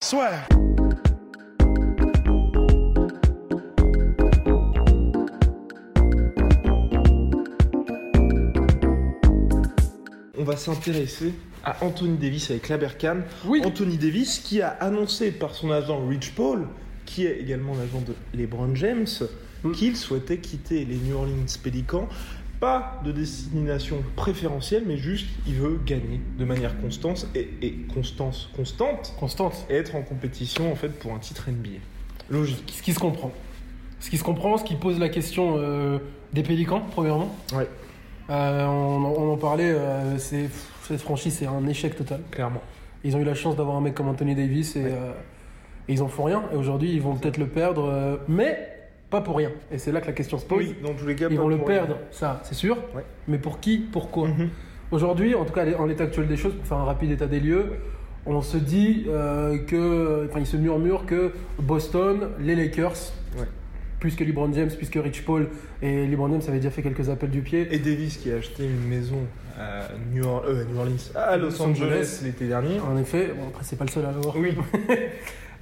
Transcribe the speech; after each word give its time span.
Soit. 0.00 0.46
On 10.38 10.44
va 10.44 10.56
s'intéresser 10.56 11.34
à 11.64 11.84
Anthony 11.84 12.16
Davis 12.16 12.50
avec 12.50 12.68
l'Abercan. 12.68 13.18
Oui. 13.46 13.60
Anthony 13.64 13.96
Davis 13.96 14.38
qui 14.38 14.62
a 14.62 14.68
annoncé 14.68 15.32
par 15.32 15.54
son 15.54 15.70
agent 15.70 16.06
Rich 16.06 16.34
Paul, 16.34 16.68
qui 17.04 17.26
est 17.26 17.38
également 17.40 17.74
l'agent 17.74 18.00
de 18.06 18.14
LeBron 18.38 18.74
James, 18.74 19.06
Mm. 19.64 19.72
qu'il 19.72 19.96
souhaitait 19.96 20.38
quitter 20.38 20.84
les 20.84 20.96
New 20.96 21.16
Orleans 21.16 21.46
Pelicans. 21.62 22.08
Pas 22.60 23.00
de 23.04 23.12
destination 23.12 23.98
préférentielle, 24.16 24.82
mais 24.86 24.96
juste 24.96 25.28
il 25.46 25.54
veut 25.54 25.78
gagner 25.86 26.20
de 26.38 26.44
manière 26.44 26.80
constante 26.80 27.28
et, 27.36 27.48
et 27.62 27.72
constance 27.94 28.50
constante 28.56 29.14
Constante. 29.20 29.64
et 29.70 29.74
être 29.76 29.94
en 29.94 30.02
compétition 30.02 30.72
en 30.72 30.74
fait 30.74 30.88
pour 30.88 31.12
un 31.12 31.18
titre 31.18 31.48
NBA. 31.50 31.78
Logique. 32.30 32.72
Ce 32.76 32.82
qui 32.82 32.92
se 32.92 32.98
comprend. 32.98 33.30
Ce 34.00 34.10
qui 34.10 34.18
se 34.18 34.24
comprend, 34.24 34.58
ce 34.58 34.64
qui 34.64 34.74
pose 34.74 34.98
la 34.98 35.08
question 35.08 35.54
euh, 35.58 35.98
des 36.32 36.42
Pélicans, 36.42 36.82
premièrement. 36.90 37.34
Ouais, 37.54 37.68
Euh, 38.30 38.66
on, 38.66 39.04
en- 39.04 39.14
on 39.22 39.32
en 39.32 39.36
parlait, 39.36 39.70
euh, 39.70 40.18
c'est- 40.18 40.50
cette 40.82 41.00
franchise, 41.00 41.34
c'est 41.38 41.46
un 41.46 41.66
échec 41.66 41.96
total. 41.96 42.20
clairement. 42.30 42.60
Ils 43.04 43.14
ont 43.16 43.20
eu 43.20 43.24
la 43.24 43.34
chance 43.34 43.56
d'avoir 43.56 43.76
un 43.76 43.80
mec 43.80 43.94
comme 43.94 44.08
Anthony 44.08 44.34
Davis 44.34 44.74
et, 44.76 44.82
Ouais. 44.82 44.90
et 45.88 45.92
ils 45.92 46.02
en 46.02 46.08
font 46.08 46.24
rien. 46.24 46.42
Et 46.52 46.56
aujourd'hui, 46.56 46.92
ils 46.92 47.00
vont 47.00 47.14
peut-être 47.16 47.38
le 47.38 47.46
perdre, 47.46 48.20
mais 48.28 48.77
pas 49.10 49.20
pour 49.20 49.36
rien. 49.36 49.50
Et 49.72 49.78
c'est 49.78 49.92
là 49.92 50.00
que 50.00 50.06
la 50.06 50.12
question 50.12 50.38
se 50.38 50.44
pose. 50.46 50.58
Oui, 50.58 50.74
dans 50.82 50.94
tous 50.94 51.06
les 51.06 51.14
cas, 51.14 51.28
Ils 51.30 51.38
vont 51.38 51.48
le 51.48 51.58
perdre, 51.58 51.96
ça, 52.10 52.40
c'est 52.44 52.54
sûr. 52.54 52.76
Ouais. 52.94 53.04
Mais 53.26 53.38
pour 53.38 53.60
qui 53.60 53.78
Pourquoi 53.78 54.28
Mhm. 54.28 54.48
Aujourd'hui, 54.90 55.34
en 55.34 55.44
tout 55.44 55.52
cas 55.52 55.64
en 55.78 55.84
l'état 55.86 56.04
actuel 56.04 56.26
des 56.28 56.36
choses, 56.36 56.54
pour 56.54 56.66
faire 56.66 56.78
un 56.78 56.84
rapide 56.84 57.10
état 57.10 57.26
des 57.26 57.40
lieux, 57.40 57.66
on 58.26 58.40
se 58.42 58.56
dit 58.56 59.04
euh, 59.08 59.58
que, 59.58 60.26
enfin, 60.28 60.40
il 60.40 60.46
se 60.46 60.56
murmure 60.56 61.04
que 61.06 61.32
Boston, 61.58 62.28
les 62.40 62.54
Lakers, 62.54 63.12
Ouais. 63.38 63.44
plus 64.00 64.14
que 64.16 64.24
LeBron 64.24 64.50
James, 64.54 64.70
plus 64.70 64.88
que 64.90 64.98
Rich 64.98 65.24
Paul, 65.24 65.48
et 65.82 66.06
LeBron 66.06 66.30
James 66.30 66.40
avait 66.48 66.56
déjà 66.58 66.70
fait 66.70 66.82
quelques 66.82 67.08
appels 67.10 67.30
du 67.30 67.40
pied. 67.42 67.68
Et 67.70 67.78
Davis 67.78 68.16
qui 68.16 68.30
a 68.32 68.36
acheté 68.36 68.64
une 68.64 68.88
maison 68.88 69.18
à 69.58 69.88
New, 70.12 70.24
euh, 70.24 70.64
New 70.70 70.78
Orleans, 70.78 71.10
à 71.14 71.36
Los 71.36 71.50
Los 71.50 71.62
Angeles 71.62 71.84
Angeles. 71.86 72.20
l'été 72.24 72.46
dernier. 72.46 72.80
En 72.80 72.96
effet, 72.96 73.32
bon, 73.36 73.48
après 73.48 73.64
c'est 73.64 73.76
pas 73.76 73.84
le 73.84 73.90
seul 73.90 74.04
à 74.06 74.12
l'avoir. 74.12 74.36
Oui. 74.36 74.54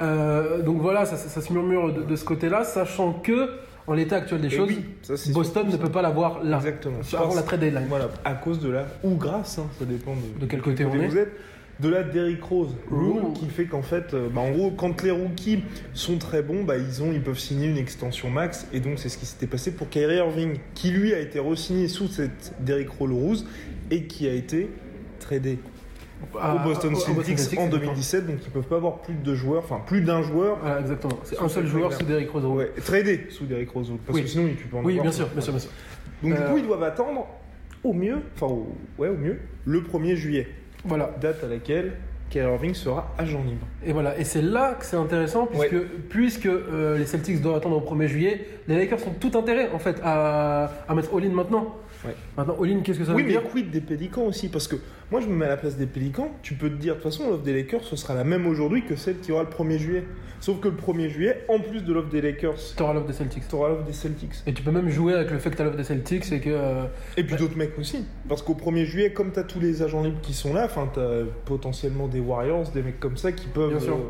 Euh, 0.01 0.63
donc 0.63 0.81
voilà, 0.81 1.05
ça, 1.07 1.17
ça- 1.17 1.29
ça 1.29 1.41
se 1.41 1.53
murmure 1.53 1.93
de, 1.93 2.03
de 2.03 2.17
ce 2.17 2.25
côté-là, 2.25 2.65
sachant 2.65 3.13
que 3.15 3.49
en 3.87 3.95
l'état 3.95 4.17
actuel 4.17 4.41
des 4.41 4.49
Et 4.49 4.51
choses, 4.51 4.69
oui, 4.69 4.85
ça, 5.03 5.17
c'est 5.17 5.33
Boston 5.33 5.69
ne 5.71 5.77
peut 5.77 5.89
pas 5.91 6.03
l'avoir 6.03 6.43
là, 6.43 6.57
Exactement. 6.59 6.99
avant 7.17 7.35
la 7.35 7.43
trade 7.43 7.61
deadline. 7.61 7.87
Voilà, 7.89 8.09
à 8.25 8.35
cause 8.35 8.61
de 8.61 8.69
la 8.71 8.87
ou 9.05 9.15
grâce, 9.15 9.59
hein, 9.59 9.67
ça 9.79 9.85
dépend 9.85 10.15
de, 10.15 10.41
De 10.41 10.47
quel 10.47 10.61
côté 10.61 10.85
on 10.85 10.93
est. 10.95 11.07
vous 11.09 11.17
êtes. 11.19 11.33
De 11.79 11.91
la 11.91 12.03
Derrick 12.03 12.43
Rose 12.43 12.75
rule 12.91 13.35
qui 13.35 13.47
fait 13.51 13.67
qu'en 13.67 13.83
fait, 13.83 14.15
euh, 14.15 14.29
bah, 14.35 14.41
en 14.41 14.51
gros, 14.51 14.71
quand 14.71 15.03
les 15.03 15.11
rookies 15.11 15.63
sont 15.93 16.17
très 16.17 16.41
bons, 16.41 16.65
bah, 16.65 16.79
ils 16.79 17.03
ont, 17.03 17.13
ils 17.13 17.21
peuvent 17.23 17.39
signer 17.39 17.67
une 17.69 17.77
extension 17.77 18.31
max 18.31 18.67
et 18.73 18.81
donc 18.81 18.99
c'est 18.99 19.11
ce 19.11 19.19
qui 19.19 19.27
s'était 19.27 19.47
passé 19.47 19.73
pour 19.73 19.91
Kyrie 19.91 20.17
Irving, 20.17 20.57
qui 20.75 20.91
lui 20.91 21.13
a 21.13 21.19
été 21.21 21.39
re-signé 21.39 21.89
sous 21.89 22.09
cette 22.09 22.55
Derrick 22.61 22.89
Rose 22.89 23.13
Rose 23.13 23.47
et 23.91 24.05
qui 24.05 24.27
a 24.27 24.33
été 24.33 24.71
tradé 25.21 25.59
au 26.35 26.59
Boston 26.65 26.91
au- 26.93 26.95
Boston 26.95 27.15
Celtics 27.15 27.59
en 27.59 27.65
exactement. 27.67 27.67
2017, 27.69 28.27
donc 28.27 28.37
ils 28.45 28.51
peuvent 28.51 28.63
pas 28.65 28.77
avoir 28.77 28.99
plus 29.03 29.15
de 29.15 29.35
joueurs, 29.35 29.63
enfin 29.65 29.81
plus 29.87 30.01
d'un 30.01 30.23
joueur. 30.23 30.59
Voilà, 30.61 30.81
exactement. 30.81 31.19
C'est 31.25 31.41
un 31.41 31.49
seul 31.49 31.67
joueur 31.67 31.93
sous 31.93 32.05
Derrick 32.05 32.31
Rose. 32.31 32.45
Ouais, 32.45 32.73
tradé 32.85 33.27
sous 33.31 33.45
Derrick 33.47 33.71
Rose, 33.71 33.93
parce 34.07 34.17
Oui. 34.17 34.23
que 34.25 34.29
sinon 34.29 34.49
tu 34.59 34.67
peux 34.67 34.77
en 34.77 34.83
Oui, 34.85 34.93
avoir. 34.95 35.05
bien 35.05 35.13
sûr, 35.13 35.27
bien 35.29 35.41
sûr, 35.41 35.53
bien 35.53 35.61
sûr. 35.61 35.71
Donc 36.23 36.35
du 36.35 36.41
Euh, 36.43 36.49
coup, 36.51 36.59
ils 36.59 36.67
doivent 36.67 36.83
attendre 36.83 37.27
au 37.85 37.93
mieux, 37.93 38.19
enfin 38.35 38.47
au, 38.47 38.75
ouais, 38.99 39.09
au 39.09 39.17
mieux, 39.17 39.39
le 39.65 39.81
1er 39.83 40.17
juillet, 40.17 40.49
Voilà. 40.85 41.11
date 41.21 41.45
à 41.45 41.47
laquelle 41.49 41.93
Kyrie 42.31 42.51
Irving 42.53 42.75
sera 42.75 43.15
agent 43.19 43.41
libre. 43.45 43.67
Et 43.85 43.93
voilà, 43.93 44.19
et 44.19 44.25
c'est 44.25 44.43
là 44.43 44.75
que 44.75 44.85
c'est 44.85 44.97
intéressant, 44.97 45.47
puisque, 45.47 45.79
puisque 46.09 46.47
euh, 46.47 46.99
les 46.99 47.07
Celtics 47.07 47.41
doivent 47.41 47.57
attendre 47.57 47.77
au 47.77 47.81
1er 47.81 48.09
juillet, 48.09 48.49
les 48.67 48.77
Lakers 48.77 49.07
ont 49.07 49.13
tout 49.21 49.31
intérêt 49.39 49.71
en 49.73 49.79
fait 49.79 50.01
à, 50.03 50.73
à 50.89 50.95
mettre 50.95 51.15
all-in 51.17 51.31
maintenant. 51.31 51.77
Ouais. 52.07 52.15
Maintenant, 52.37 52.57
all-in, 52.63 52.81
qu'est-ce 52.81 52.99
que 52.99 53.05
ça 53.05 53.15
oui, 53.15 53.23
veut 53.23 53.29
mais 53.29 53.33
dire 53.35 53.45
quid 53.51 53.71
des 53.71 53.81
Pélicans 53.81 54.23
aussi 54.23 54.49
Parce 54.49 54.69
que 54.69 54.77
moi, 55.11 55.21
je 55.21 55.27
me 55.27 55.35
mets 55.35 55.45
à 55.47 55.49
la 55.51 55.57
place 55.57 55.77
des 55.77 55.87
Pélicans. 55.87 56.31
Tu 56.43 56.55
peux 56.55 56.69
te 56.71 56.75
dire, 56.77 56.97
de 56.97 57.01
toute 57.01 57.11
façon, 57.13 57.29
l'offre 57.31 57.43
des 57.43 57.53
Lakers, 57.55 57.85
ce 57.85 57.97
sera 57.97 58.15
la 58.15 58.25
même 58.25 58.47
aujourd'hui 58.47 58.85
que 58.85 58.97
celle 58.97 59.19
qui 59.19 59.33
aura 59.33 59.43
le 59.45 59.49
1er 59.49 59.79
juillet. 59.79 60.05
Sauf 60.39 60.61
que 60.61 60.69
le 60.69 60.75
1er 60.77 61.09
juillet, 61.09 61.45
en 61.49 61.59
plus 61.61 61.83
de 61.83 61.93
l'offre 61.95 62.11
des 62.11 62.21
Lakers, 62.21 62.55
T'auras 62.77 62.93
l'offre 62.93 63.07
des 63.07 63.13
Celtics. 63.15 63.49
tu 63.49 63.55
auras 63.55 63.69
l'offre 63.71 63.85
des 63.85 63.93
Celtics. 63.95 64.35
Et 64.47 64.53
tu 64.53 64.63
peux 64.63 64.71
même 64.71 64.89
jouer 64.91 65.15
avec 65.15 65.31
le 65.31 65.39
fait 65.39 65.51
que 65.51 65.57
t'as 65.57 65.65
l'offre 65.65 65.79
des 65.79 65.85
Celtics 65.85 66.31
et 66.31 66.41
que. 66.41 66.51
euh, 66.51 66.85
Et 67.17 67.25
puis 67.25 67.37
d'autres 67.37 67.57
mecs 67.57 67.79
aussi. 67.79 68.05
Parce 68.29 68.43
qu'au 68.43 68.55
1er 68.55 68.85
juillet, 68.85 69.13
comme 69.13 69.33
tu 69.33 69.39
as 69.39 69.45
tous 69.45 69.61
les 69.61 69.83
agents 69.83 70.03
libres 70.03 70.21
qui 70.21 70.35
sont 70.35 70.53
là, 70.53 70.65
enfin, 70.67 70.91
tu 70.93 71.01
as 71.01 71.23
potentiellement 71.47 72.07
des 72.07 72.21
Warriors, 72.21 72.69
des 72.71 72.83
mecs 72.83 73.01
comme 73.01 73.17
ça 73.17 73.33
qui 73.33 73.47
peuvent. 73.47 73.71
Bien 73.71 73.81
sûr. 73.81 73.95
euh, 73.97 74.01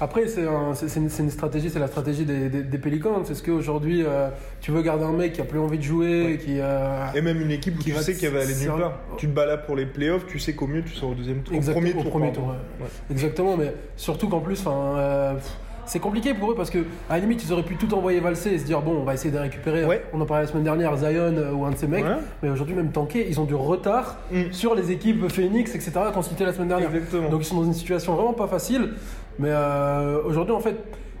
Après, 0.00 0.26
c'est 0.28 0.46
un- 0.46 0.74
c'est- 0.74 0.88
c'est 0.88 1.00
une, 1.22 1.30
stratégie, 1.30 1.68
c'est 1.70 1.78
la 1.78 1.86
stratégie 1.86 2.24
des, 2.24 2.48
des, 2.48 2.62
des 2.62 2.78
Pélicans. 2.78 3.22
C'est 3.24 3.34
ce 3.34 3.42
qu'aujourd'hui, 3.42 4.02
euh, 4.06 4.28
tu 4.60 4.70
veux 4.70 4.80
garder 4.82 5.04
un 5.04 5.12
mec 5.12 5.34
qui 5.34 5.40
a 5.40 5.44
plus 5.44 5.58
envie 5.58 5.78
de 5.78 5.82
jouer, 5.82 6.24
Ouais. 6.24 6.38
qui. 6.38 6.56
euh, 6.58 7.04
Et 7.14 7.20
même 7.20 7.40
une 7.40 7.50
équipe 7.50 7.74
où 7.78 7.82
Qui 7.82 7.92
tu 7.92 7.96
sais 7.98 8.14
qu'elle 8.14 8.32
va 8.32 8.40
aller 8.40 8.54
nulle 8.54 8.68
part. 8.80 8.98
Tu 9.18 9.26
te 9.26 9.32
bats 9.32 9.46
là 9.46 9.58
pour 9.58 9.76
les 9.76 9.86
playoffs, 9.86 10.26
tu 10.26 10.38
sais 10.38 10.54
qu'au 10.54 10.66
mieux 10.66 10.82
tu 10.82 10.94
sors 10.94 11.10
au 11.10 11.14
deuxième 11.14 11.42
tour. 11.42 11.54
Exactement, 11.54 11.86
au 11.86 11.90
premier 11.90 12.00
au 12.00 12.02
tour. 12.02 12.10
premier 12.10 12.32
tour, 12.32 12.44
ouais. 12.46 12.84
Ouais. 12.84 12.88
Exactement, 13.10 13.56
mais 13.56 13.74
surtout 13.96 14.28
qu'en 14.28 14.40
plus, 14.40 14.64
euh, 14.66 15.34
c'est 15.86 15.98
compliqué 15.98 16.34
pour 16.34 16.52
eux 16.52 16.54
parce 16.54 16.70
que 16.70 16.78
à 17.10 17.14
la 17.14 17.18
limite, 17.18 17.42
ils 17.44 17.52
auraient 17.52 17.62
pu 17.64 17.74
tout 17.76 17.92
envoyer 17.94 18.20
valser 18.20 18.50
et 18.52 18.58
se 18.58 18.64
dire 18.64 18.80
bon, 18.80 18.92
on 19.00 19.04
va 19.04 19.12
essayer 19.14 19.30
de 19.32 19.38
récupérer. 19.38 19.84
Ouais. 19.84 20.02
On 20.12 20.20
en 20.20 20.24
parlait 20.26 20.44
la 20.44 20.48
semaine 20.50 20.62
dernière, 20.64 20.96
Zion 20.96 21.08
euh, 21.36 21.52
ou 21.52 21.64
un 21.66 21.72
de 21.72 21.76
ces 21.76 21.88
mecs. 21.88 22.04
Ouais. 22.04 22.16
Mais 22.42 22.48
aujourd'hui, 22.48 22.74
même 22.76 22.90
tanké, 22.92 23.26
ils 23.28 23.38
ont 23.40 23.44
du 23.44 23.54
retard 23.56 24.16
Mm. 24.32 24.52
sur 24.52 24.74
les 24.74 24.92
équipes 24.92 25.28
Phoenix, 25.30 25.74
etc. 25.74 25.92
qu'on 26.14 26.22
citait 26.22 26.44
la 26.44 26.52
semaine 26.52 26.68
dernière. 26.68 26.94
Exactement. 26.94 27.28
Donc 27.28 27.42
ils 27.42 27.46
sont 27.46 27.56
dans 27.56 27.64
une 27.64 27.74
situation 27.74 28.14
vraiment 28.14 28.32
pas 28.34 28.46
facile. 28.46 28.90
Mais 29.40 29.48
euh, 29.50 30.22
aujourd'hui, 30.24 30.54
en 30.54 30.60
fait, 30.60 30.76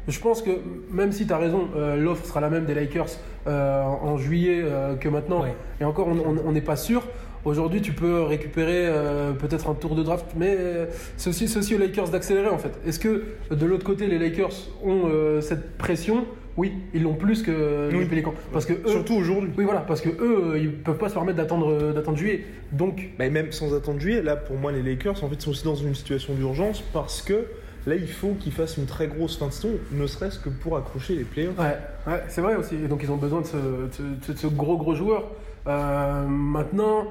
je 0.08 0.20
pense 0.20 0.42
que 0.42 0.50
même 0.90 1.10
si 1.12 1.26
tu 1.26 1.32
as 1.32 1.38
raison, 1.38 1.68
euh, 1.74 1.96
l'offre 1.96 2.24
sera 2.26 2.40
la 2.40 2.50
même 2.50 2.66
des 2.66 2.74
Lakers 2.74 3.06
euh, 3.46 3.82
en 3.82 4.18
juillet 4.18 4.62
que 5.00 5.08
maintenant. 5.08 5.42
Ouais. 5.42 5.54
Et 5.80 5.84
encore, 5.84 6.08
on- 6.08 6.52
n'est 6.52 6.60
pas 6.60 6.76
sûr. 6.76 7.02
Aujourd'hui, 7.46 7.80
tu 7.80 7.92
peux 7.92 8.20
récupérer 8.22 8.84
euh, 8.86 9.32
peut-être 9.32 9.70
un 9.70 9.74
tour 9.74 9.94
de 9.94 10.02
draft, 10.02 10.26
mais 10.36 10.54
euh, 10.58 10.86
aussi 11.26 11.74
aux 11.74 11.78
Lakers 11.78 12.10
d'accélérer 12.10 12.48
en 12.50 12.58
fait. 12.58 12.72
Est-ce 12.86 12.98
que 12.98 13.22
de 13.50 13.66
l'autre 13.66 13.84
côté, 13.86 14.06
les 14.06 14.18
Lakers 14.18 14.52
ont 14.84 15.04
euh, 15.06 15.40
cette 15.40 15.78
pression? 15.78 16.26
Oui, 16.58 16.72
ils 16.92 17.02
l'ont 17.02 17.14
plus 17.14 17.42
que 17.42 17.88
les. 17.90 18.04
Pélicans. 18.04 18.34
Parce 18.52 18.66
que 18.66 18.74
eux, 18.74 18.80
Surtout 18.88 19.14
aujourd'hui. 19.14 19.50
oui, 19.56 19.64
voilà, 19.64 19.80
parce 19.80 20.02
que 20.02 20.10
eux, 20.10 20.58
ils 20.58 20.70
peuvent 20.70 20.98
pas 20.98 21.08
se 21.08 21.14
permettre 21.14 21.38
d'attendre, 21.38 21.92
d'attendre 21.94 22.18
juillet. 22.18 22.44
Donc, 22.72 23.08
Bah, 23.18 23.30
même 23.30 23.52
sans 23.52 23.74
attendre 23.74 24.00
juillet, 24.00 24.20
là 24.20 24.36
pour 24.36 24.56
moi 24.58 24.70
les 24.70 24.82
Lakers 24.82 25.24
en 25.24 25.28
fait 25.28 25.40
sont 25.40 25.52
aussi 25.52 25.64
dans 25.64 25.76
une 25.76 25.94
situation 25.94 26.34
d'urgence 26.34 26.82
parce 26.92 27.22
que 27.22 27.46
là 27.90 27.96
il 27.96 28.08
faut 28.08 28.34
qu'ils 28.40 28.52
fassent 28.52 28.76
une 28.76 28.86
très 28.86 29.08
grosse 29.08 29.36
fin 29.36 29.48
de 29.48 29.52
saison, 29.52 29.74
ne 29.92 30.06
serait-ce 30.06 30.38
que 30.38 30.48
pour 30.48 30.76
accrocher 30.76 31.16
les 31.16 31.24
playoffs. 31.24 31.58
Ouais, 31.58 32.22
c'est 32.28 32.40
vrai 32.40 32.54
aussi. 32.54 32.76
Et 32.76 32.88
donc 32.88 33.00
ils 33.02 33.10
ont 33.10 33.16
besoin 33.16 33.42
de 33.42 33.46
ce 33.46 34.46
gros 34.46 34.78
gros 34.78 34.94
joueur. 34.94 35.24
Euh, 35.66 36.26
maintenant, 36.26 37.04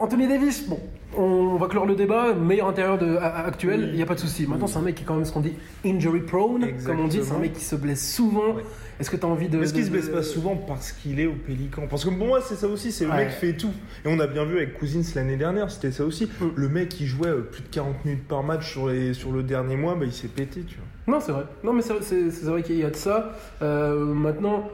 Anthony 0.00 0.28
Davis, 0.28 0.68
bon, 0.68 0.78
on 1.16 1.56
va 1.56 1.66
clore 1.66 1.84
le 1.86 1.96
débat. 1.96 2.32
Meilleur 2.34 2.68
intérieur 2.68 2.98
de, 2.98 3.16
actuel, 3.16 3.80
il 3.80 3.90
Oui. 3.90 3.96
n'y 3.96 4.02
a 4.02 4.06
pas 4.06 4.14
de 4.14 4.20
souci. 4.20 4.46
Maintenant, 4.46 4.66
c'est 4.68 4.78
un 4.78 4.82
mec 4.82 4.94
qui 4.94 5.02
est 5.02 5.06
quand 5.06 5.16
même 5.16 5.24
ce 5.24 5.32
qu'on 5.32 5.40
dit 5.40 5.54
injury 5.84 6.20
prone, 6.20 6.66
comme 6.86 7.00
on 7.00 7.08
dit. 7.08 7.20
C'est 7.22 7.32
un 7.34 7.38
mec 7.38 7.52
qui 7.54 7.64
se 7.64 7.74
blesse 7.76 8.14
souvent. 8.14 8.54
Ouais. 8.54 8.62
Est-ce 9.00 9.10
que 9.10 9.16
tu 9.16 9.24
as 9.24 9.28
envie 9.28 9.48
de. 9.48 9.60
Est-ce 9.62 9.74
qu'il 9.74 9.84
se 9.84 9.90
blesse 9.90 10.08
pas 10.08 10.22
souvent 10.22 10.56
parce 10.56 10.92
qu'il 10.92 11.18
est 11.20 11.26
au 11.26 11.32
Pélican 11.34 11.82
Parce 11.88 12.04
que 12.04 12.10
pour 12.10 12.26
moi 12.26 12.40
c'est 12.40 12.56
ça 12.56 12.66
aussi, 12.68 12.90
c'est 12.92 13.04
le 13.04 13.10
Ouais. 13.10 13.24
mec 13.26 13.30
fait 13.30 13.52
tout. 13.56 13.72
Et 14.04 14.08
on 14.08 14.18
a 14.20 14.26
bien 14.26 14.44
vu 14.44 14.56
avec 14.56 14.74
Cousins 14.78 15.02
l'année 15.16 15.36
dernière, 15.36 15.70
c'était 15.70 15.92
ça 15.92 16.04
aussi. 16.04 16.26
Mm. 16.40 16.46
Le 16.56 16.68
mec 16.68 16.88
qui 16.88 17.06
jouait 17.06 17.28
euh, 17.28 17.40
plus 17.42 17.62
de 17.62 17.68
40 17.68 18.04
minutes 18.04 18.26
par 18.28 18.42
match 18.42 18.70
sur, 18.70 18.88
les, 18.88 19.14
sur 19.14 19.30
le 19.32 19.42
dernier 19.42 19.76
mois, 19.76 19.94
bah, 19.94 20.04
il 20.04 20.12
s'est 20.12 20.28
pété, 20.28 20.62
tu 20.62 20.76
vois. 20.76 21.14
Non, 21.14 21.20
c'est 21.20 21.32
vrai. 21.32 21.44
Non, 21.64 21.72
mais 21.72 21.82
c'est- 21.82 22.42
vrai 22.44 22.62
qu'il 22.62 22.76
y 22.76 22.84
a 22.84 22.90
de 22.90 22.96
ça. 22.96 23.32
Euh, 23.62 24.04
maintenant, 24.04 24.68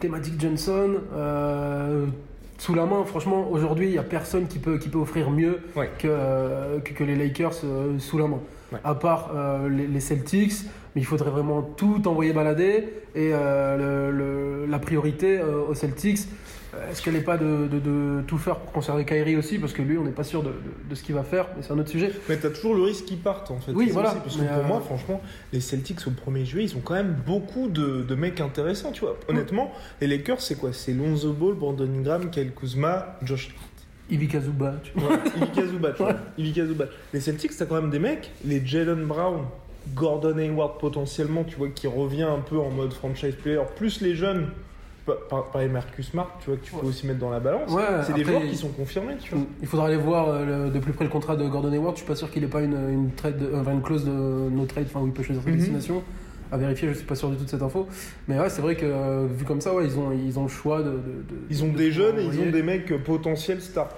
Thematic 0.00 0.40
Johnson, 0.40 0.94
euh, 1.14 2.06
sous 2.58 2.74
la 2.74 2.84
main, 2.86 3.04
franchement, 3.04 3.48
aujourd'hui, 3.50 3.86
il 3.86 3.92
n'y 3.92 3.98
a 3.98 4.02
personne 4.02 4.46
qui 4.48 4.58
peut, 4.58 4.78
qui 4.78 4.88
peut 4.88 4.98
offrir 4.98 5.30
mieux 5.30 5.60
Ouais. 5.76 5.90
que, 5.98 6.08
euh, 6.10 6.80
que, 6.80 6.92
que 6.92 7.04
les 7.04 7.14
Lakers 7.16 7.54
euh, 7.64 7.98
sous 7.98 8.18
la 8.18 8.26
main. 8.26 8.40
Ouais. 8.72 8.80
À 8.84 8.94
part 8.94 9.30
euh, 9.34 9.68
les, 9.68 9.86
les 9.86 10.00
Celtics, 10.00 10.52
mais 10.94 11.00
il 11.00 11.04
faudrait 11.06 11.30
vraiment 11.30 11.62
tout 11.62 12.06
envoyer 12.08 12.32
balader. 12.32 12.88
Et 13.14 13.30
le- 13.30 14.10
le- 14.12 14.66
la 14.68 14.78
priorité 14.78 15.40
aux 15.40 15.74
Celtics, 15.74 16.18
Est-ce 16.90 17.02
qu'elle 17.02 17.14
n'est 17.14 17.20
pas 17.20 17.36
de, 17.38 17.66
de- 17.66 17.78
de 17.78 18.22
tout 18.26 18.38
faire 18.38 18.56
pour 18.56 18.72
conserver 18.72 19.04
Kyrie 19.04 19.36
aussi 19.36 19.58
Parce 19.58 19.72
que 19.72 19.82
lui, 19.82 19.96
on 19.96 20.04
n'est 20.04 20.10
pas 20.10 20.24
sûr 20.24 20.42
de, 20.42 20.52
ce 20.94 21.02
qu'il 21.02 21.14
va 21.14 21.22
faire, 21.22 21.46
mais 21.56 21.62
c'est 21.62 21.72
un 21.72 21.78
autre 21.78 21.88
sujet. 21.90 22.12
Mais 22.28 22.36
t'as 22.36 22.50
toujours 22.50 22.74
le 22.74 22.82
risque 22.82 23.06
qu'ils 23.06 23.18
partent 23.18 23.50
en 23.50 23.58
fait. 23.58 23.72
Oui, 23.72 23.88
voilà. 23.90 24.10
aussi, 24.10 24.18
Parce 24.22 24.36
que 24.36 24.42
Mais, 24.42 24.48
pour 24.48 24.58
euh, 24.58 24.66
moi, 24.66 24.80
franchement, 24.80 25.20
les 25.52 25.60
Celtics 25.60 26.00
au 26.06 26.10
1er 26.30 26.44
juillet, 26.44 26.64
ils 26.66 26.76
ont 26.76 26.80
quand 26.80 26.94
même 26.94 27.16
beaucoup 27.26 27.68
de, 27.68 28.14
mecs 28.14 28.40
intéressants, 28.40 28.92
tu 28.92 29.00
vois. 29.00 29.18
Honnêtement, 29.28 29.72
les 30.00 30.06
Lakers, 30.06 30.40
c'est 30.40 30.56
quoi? 30.56 30.72
C'est 30.72 30.92
Lonzo 30.92 31.32
Ball, 31.32 31.54
Brandon 31.54 31.88
Ingram, 31.88 32.30
Kyle 32.30 32.52
Kuzma, 32.52 33.16
Josh 33.22 33.54
Ivica 34.10 34.40
Zuba, 34.40 34.74
tu 34.82 34.92
vois. 34.94 35.10
Ouais, 35.12 35.18
Ivica 35.36 35.66
Zubac. 35.66 35.96
tu 35.96 36.02
vois. 36.02 36.14
Ivica 36.38 36.66
Zubac. 36.66 36.88
Les 37.12 37.20
Celtics, 37.20 37.56
t'as 37.56 37.66
quand 37.66 37.80
même 37.80 37.90
des 37.90 37.98
mecs, 37.98 38.30
les 38.44 38.64
Jalen 38.64 39.04
Brown, 39.04 39.44
Gordon 39.94 40.36
Hayward 40.38 40.78
potentiellement, 40.78 41.44
tu 41.44 41.56
vois, 41.56 41.68
qui 41.68 41.86
revient 41.86 42.22
un 42.22 42.40
peu 42.40 42.58
en 42.58 42.70
mode 42.70 42.92
franchise 42.92 43.34
player, 43.34 43.60
plus 43.76 44.00
les 44.00 44.14
jeunes, 44.14 44.48
pa- 45.08 45.18
par, 45.28 45.44
par 45.50 45.60
les 45.62 45.68
Marcus 45.68 46.10
Smart, 46.10 46.28
tu 46.40 46.50
vois, 46.50 46.56
que 46.58 46.64
tu 46.64 46.72
peux 46.72 46.86
aussi 46.86 47.06
mettre 47.06 47.18
dans 47.18 47.30
la 47.30 47.40
balance. 47.40 47.70
Ouais, 47.72 47.82
c'est 48.06 48.12
des 48.14 48.24
joueurs 48.24 48.42
qui 48.42 48.56
sont 48.56 48.68
confirmés, 48.68 49.16
tu 49.20 49.34
vois. 49.34 49.44
Il 49.60 49.66
faudra 49.66 49.86
aller 49.86 49.96
voir 49.96 50.28
euh, 50.28 50.70
de 50.70 50.78
plus 50.78 50.92
près 50.92 51.04
le 51.04 51.10
contrat 51.10 51.36
de 51.36 51.46
Gordon 51.48 51.72
Hayward. 51.72 51.94
Je 51.96 52.00
suis 52.02 52.06
pas 52.08 52.14
sûr 52.16 52.30
qu'il 52.30 52.44
ait 52.44 52.48
pas 52.48 52.60
une, 52.60 52.76
une, 52.90 53.10
trade, 53.12 53.42
euh, 53.42 53.64
une 53.72 53.82
clause 53.82 54.04
de 54.04 54.10
no 54.10 54.64
trade, 54.66 54.86
enfin 54.88 55.00
où 55.00 55.06
il 55.06 55.12
peut 55.12 55.22
choisir 55.22 55.42
sa 55.42 55.50
Mhm. 55.50 55.56
destination. 55.56 56.02
À 56.50 56.56
vérifier, 56.56 56.88
je 56.88 56.94
suis 56.94 57.04
pas 57.06 57.14
sûr 57.14 57.28
du 57.28 57.36
tout 57.36 57.44
de 57.44 57.50
cette 57.50 57.62
info. 57.62 57.86
Mais 58.26 58.38
ouais, 58.38 58.48
c'est 58.48 58.62
vrai 58.62 58.74
que 58.74 58.86
euh, 58.86 59.26
vu 59.30 59.44
comme 59.44 59.60
ça, 59.60 59.74
ouais, 59.74 59.84
ils 59.84 59.98
ont, 59.98 60.12
ils 60.12 60.38
ont 60.38 60.44
le 60.44 60.48
choix 60.48 60.78
de. 60.78 60.84
de- 60.84 60.92
de- 60.92 60.94
Ils 61.50 61.62
ont 61.64 61.68
de 61.68 61.76
des 61.76 61.90
jeunes 61.90 62.18
et 62.18 62.24
ils 62.24 62.40
ont 62.40 62.50
des 62.50 62.62
mecs 62.62 62.90
euh, 62.92 62.98
potentiels 62.98 63.60
stars. 63.60 63.88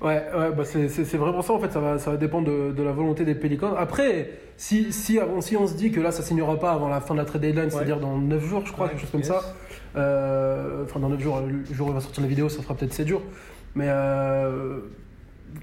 Ouais, 0.00 0.22
ouais 0.38 0.52
bah 0.56 0.62
c'est, 0.64 0.86
vraiment 1.16 1.42
ça 1.42 1.52
en 1.54 1.58
fait, 1.58 1.72
ça 1.72 1.80
va, 1.80 1.98
ça 1.98 2.12
va 2.12 2.16
dépendre 2.16 2.46
de, 2.46 2.70
de 2.72 2.82
la 2.84 2.92
volonté 2.92 3.24
des 3.24 3.34
Pelicans. 3.34 3.74
Après, 3.76 4.30
si, 4.56 4.92
si, 4.92 5.18
si 5.40 5.56
on 5.56 5.66
se 5.66 5.74
dit 5.74 5.90
que 5.90 6.00
là 6.00 6.12
ça 6.12 6.22
signera 6.22 6.56
pas 6.56 6.70
avant 6.70 6.88
la 6.88 7.00
fin 7.00 7.14
de 7.14 7.18
la 7.18 7.24
trade 7.24 7.40
deadline, 7.40 7.68
c'est-à-dire 7.70 7.98
dans 7.98 8.16
9 8.16 8.44
jours, 8.44 8.62
je 8.64 8.70
crois, 8.70 8.84
Ouais, 8.86 8.92
quelque 8.92 9.00
chose 9.00 9.10
comme 9.10 9.20
yes. 9.22 9.28
ça, 9.30 9.56
enfin 9.94 11.00
dans 11.00 11.08
9 11.08 11.20
jours, 11.20 11.40
le 11.40 11.74
jour 11.74 11.88
où 11.88 11.90
il 11.90 11.94
va 11.94 12.00
sortir 12.00 12.22
la 12.22 12.28
vidéo, 12.28 12.48
ça 12.48 12.62
fera 12.62 12.74
peut-être 12.74 12.92
7 12.94 13.08
jours. 13.08 13.22
Mais 13.74 13.86
euh, 13.88 14.78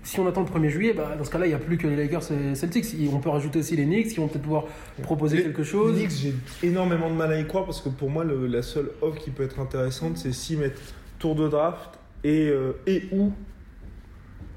si 0.04 0.19
on 0.19 0.27
attend 0.27 0.42
le 0.42 0.48
1er 0.48 0.69
juillet, 0.69 0.94
bah, 0.94 1.16
dans 1.18 1.24
ce 1.24 1.30
cas-là, 1.31 1.45
il 1.45 1.50
n'y 1.50 1.56
a 1.56 1.60
plus 1.60 1.77
que 1.77 1.88
les 1.88 1.95
Lakers 1.95 2.31
et 2.31 2.56
Celtics. 2.56 2.86
On 3.13 3.19
peut 3.19 3.30
rajouter 3.30 3.60
aussi 3.60 3.75
les 3.75 3.86
Knicks 3.86 4.10
qui 4.10 4.16
vont 4.18 4.27
peut-être 4.27 4.42
pouvoir 4.44 4.66
proposer 5.04 5.38
Les- 5.38 5.44
quelque 5.44 5.63
chose. 5.63 5.95
Les 5.95 6.07
Knicks, 6.07 6.33
j'ai 6.62 6.68
énormément 6.68 7.10
de 7.10 7.16
mal 7.16 7.31
à 7.31 7.39
y 7.39 7.45
croire 7.48 7.66
parce 7.66 7.81
que 7.81 7.89
pour 7.89 8.10
moi, 8.10 8.24
le- 8.24 8.48
la 8.48 8.62
seule 8.62 8.92
offre 9.01 9.18
qui 9.19 9.30
peut 9.31 9.44
être 9.44 9.60
intéressante, 9.60 10.18
c'est 10.18 10.31
s'ils 10.33 10.60
mettent 10.60 10.81
tour 11.19 11.36
de 11.36 11.48
draft 11.48 12.00
et, 12.24 12.48
euh, 12.50 12.74
et 12.88 13.04
où 13.12 13.31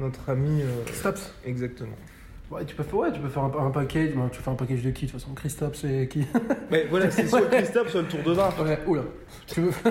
notre 0.01 0.29
ami. 0.31 0.63
euh, 0.63 1.11
exactement. 1.45 1.97
Ouais, 2.51 2.65
tu 2.65 2.75
peux 2.75 2.83
faire, 2.83 2.95
ouais, 2.99 3.13
tu 3.13 3.21
peux 3.21 3.29
faire 3.29 3.43
un, 3.45 3.67
un 3.67 3.71
package. 3.71 4.11
tu 4.33 4.41
fais 4.41 4.51
un 4.51 4.55
package 4.55 4.83
de 4.83 4.91
qui 4.91 5.05
de 5.07 5.11
toute 5.11 5.21
façon 5.21 5.35
Kristaps 5.35 5.85
et 5.85 6.09
qui? 6.09 6.27
Mais 6.71 6.87
voilà, 6.89 7.11
c'est 7.11 7.27
soit 7.27 7.43
Christophe, 7.43 7.91
soit 7.91 8.01
le 8.03 8.09
tour 8.09 8.21
de 8.25 8.35
draft. 8.35 8.59
Ouais, 8.61 8.79
oula. 8.87 9.03
Tu 9.47 9.61
veux... 9.61 9.71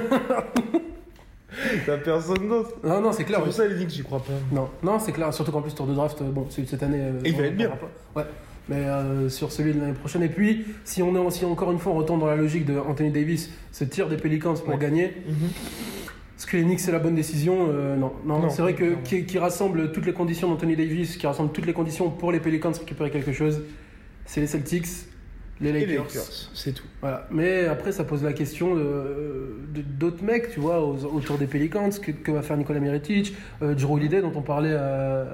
T'as 1.85 1.97
personne 1.97 2.47
d'autre. 2.49 2.71
Non, 2.83 3.01
non, 3.01 3.11
c'est 3.11 3.19
C'est 3.19 3.23
clair. 3.25 3.39
pour 3.39 3.47
oui. 3.47 3.53
ça, 3.53 3.65
les 3.67 3.89
j'y 3.89 4.03
crois 4.03 4.19
pas. 4.19 4.33
Non, 4.51 4.69
non, 4.83 4.99
c'est 4.99 5.11
clair. 5.11 5.33
Surtout 5.33 5.51
qu'en 5.51 5.61
plus, 5.61 5.73
tour 5.73 5.87
de 5.87 5.93
draft, 5.93 6.21
euh, 6.21 6.25
bon, 6.29 6.45
celui 6.49 6.63
de 6.63 6.69
cette 6.69 6.83
année. 6.83 6.99
euh, 7.01 7.19
Et 7.23 7.29
il 7.29 7.35
va 7.35 7.43
être 7.43 7.53
en 7.53 7.57
bien. 7.57 7.71
Ouais. 8.15 8.23
Mais 8.69 8.75
euh, 8.85 9.29
sur 9.29 9.51
celui 9.51 9.73
de 9.73 9.79
l'année 9.79 9.93
prochaine. 9.93 10.23
Et 10.23 10.29
puis, 10.29 10.65
si 10.83 11.01
on 11.01 11.15
est, 11.15 11.31
si 11.31 11.45
encore 11.45 11.71
une 11.71 11.79
fois 11.79 11.93
on 11.93 11.95
retombe 11.95 12.19
dans 12.19 12.27
la 12.27 12.35
logique 12.35 12.65
de 12.65 12.77
Anthony 12.77 13.11
Davis, 13.11 13.49
se 13.71 13.85
tire 13.85 14.09
des 14.09 14.17
Pelicans 14.17 14.55
pour 14.55 14.73
Ouais. 14.73 14.77
gagner, 14.79 15.13
que 15.15 16.06
les 16.53 16.63
Knicks 16.63 16.79
c'est 16.79 16.91
la 16.91 16.99
bonne 16.99 17.15
décision 17.15 17.67
Euh, 17.71 17.95
Non, 17.95 18.13
non, 18.25 18.39
Non, 18.39 18.49
c'est 18.49 18.61
vrai 18.61 18.75
que 18.75 18.95
qui, 19.03 19.25
qui 19.25 19.39
rassemble 19.39 19.91
toutes 19.91 20.05
les 20.05 20.13
conditions 20.13 20.49
d'Anthony 20.49 20.75
Davis, 20.75 21.17
qui 21.17 21.25
rassemble 21.27 21.51
toutes 21.51 21.65
les 21.65 21.73
conditions 21.73 22.09
pour 22.11 22.31
les 22.31 22.39
Pelicans 22.39 22.71
de 22.71 22.77
récupérer 22.77 23.09
quelque 23.09 23.33
chose, 23.33 23.63
c'est 24.25 24.39
les 24.41 24.47
Celtics, 24.47 24.85
les 25.61 25.71
Lakers. 25.71 26.03
Lakers, 26.05 26.49
c'est 26.53 26.71
tout. 26.73 26.83
Voilà. 27.01 27.27
Mais 27.31 27.65
après, 27.67 27.91
ça 27.91 28.03
pose 28.03 28.23
la 28.23 28.33
question 28.33 28.75
de- 28.75 29.55
de- 29.73 29.81
d'autres 29.81 30.23
mecs, 30.23 30.51
tu 30.51 30.59
vois, 30.59 30.81
aux- 30.85 31.03
autour 31.05 31.37
des 31.37 31.47
Pelicans. 31.47 31.89
Que, 32.01 32.11
que 32.11 32.31
va 32.31 32.41
faire 32.41 32.57
Nicolas 32.57 32.79
Mirotic 32.79 33.35
euh, 33.61 33.73
Drew 33.73 33.93
Holiday, 33.95 34.21
dont 34.21 34.31
on 34.35 34.41
parlait 34.41 34.73
euh, 34.73 35.25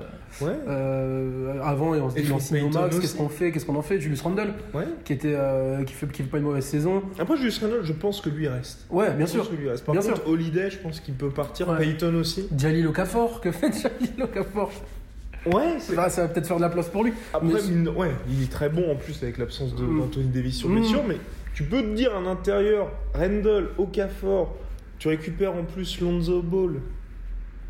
Ouais, 0.41 0.49
euh, 0.67 1.61
avant, 1.63 1.93
et 1.93 2.01
on 2.01 2.09
se 2.09 2.15
dit, 2.15 2.23
Payton 2.23 2.69
max, 2.81 2.99
qu'est-ce 2.99 3.15
qu'on 3.15 3.29
fait 3.29 3.51
Qu'est-ce 3.51 3.65
qu'on 3.67 3.75
en 3.75 3.83
fait? 3.83 3.99
Julius 3.99 4.21
Randle, 4.21 4.53
ouais. 4.73 4.85
qui, 5.05 5.13
était, 5.13 5.33
euh, 5.35 5.83
qui, 5.83 5.93
fait, 5.93 6.07
qui 6.07 6.23
fait 6.23 6.27
pas 6.29 6.39
une 6.39 6.45
mauvaise 6.45 6.65
saison. 6.65 7.03
Après, 7.19 7.37
Julius 7.37 7.59
Randle, 7.59 7.81
je 7.83 7.93
pense 7.93 8.19
que 8.19 8.29
lui 8.29 8.47
reste. 8.47 8.85
Ouais, 8.89 9.11
bien 9.13 9.27
Je 9.27 9.31
sûr. 9.31 9.51
lui 9.57 9.69
reste. 9.69 9.85
Par 9.85 9.93
Bien 9.93 10.01
contre, 10.03 10.27
Holiday, 10.27 10.71
je 10.71 10.77
pense 10.79 10.99
qu'il 11.01 11.13
peut 11.13 11.29
partir. 11.29 11.69
Ouais. 11.69 11.77
Payton 11.77 12.15
aussi. 12.15 12.47
Jalil 12.57 12.87
Okafor, 12.87 13.41
que 13.41 13.51
fait 13.51 13.71
Jalil 13.79 14.23
Okafor? 14.23 14.71
Ouais, 15.45 15.77
Là, 15.95 16.09
ça 16.09 16.21
va 16.23 16.27
peut-être 16.29 16.47
faire 16.47 16.57
de 16.57 16.61
la 16.61 16.69
place 16.69 16.87
pour 16.89 17.03
lui. 17.03 17.11
Après, 17.33 17.47
Mais- 17.47 17.75
mine- 17.75 17.89
ouais, 17.89 18.11
il 18.29 18.43
est 18.43 18.51
très 18.51 18.69
bon 18.69 18.91
en 18.91 18.95
plus 18.95 19.21
avec 19.23 19.37
l'absence 19.37 19.75
de 19.75 19.83
Mm. 19.83 20.09
Davis 20.33 20.55
sur 20.57 20.69
Mm. 20.69 20.75
blessure, 20.75 21.03
mais 21.07 21.17
tu 21.53 21.63
peux 21.63 21.81
te 21.81 21.93
dire 21.93 22.15
un 22.15 22.25
intérieur, 22.27 22.89
Randall, 23.13 23.69
Okafor, 23.77 24.55
tu 24.99 25.09
récupères 25.09 25.53
en 25.53 25.63
plus 25.63 25.99
Lonzo 25.99 26.41
Ball, 26.41 26.75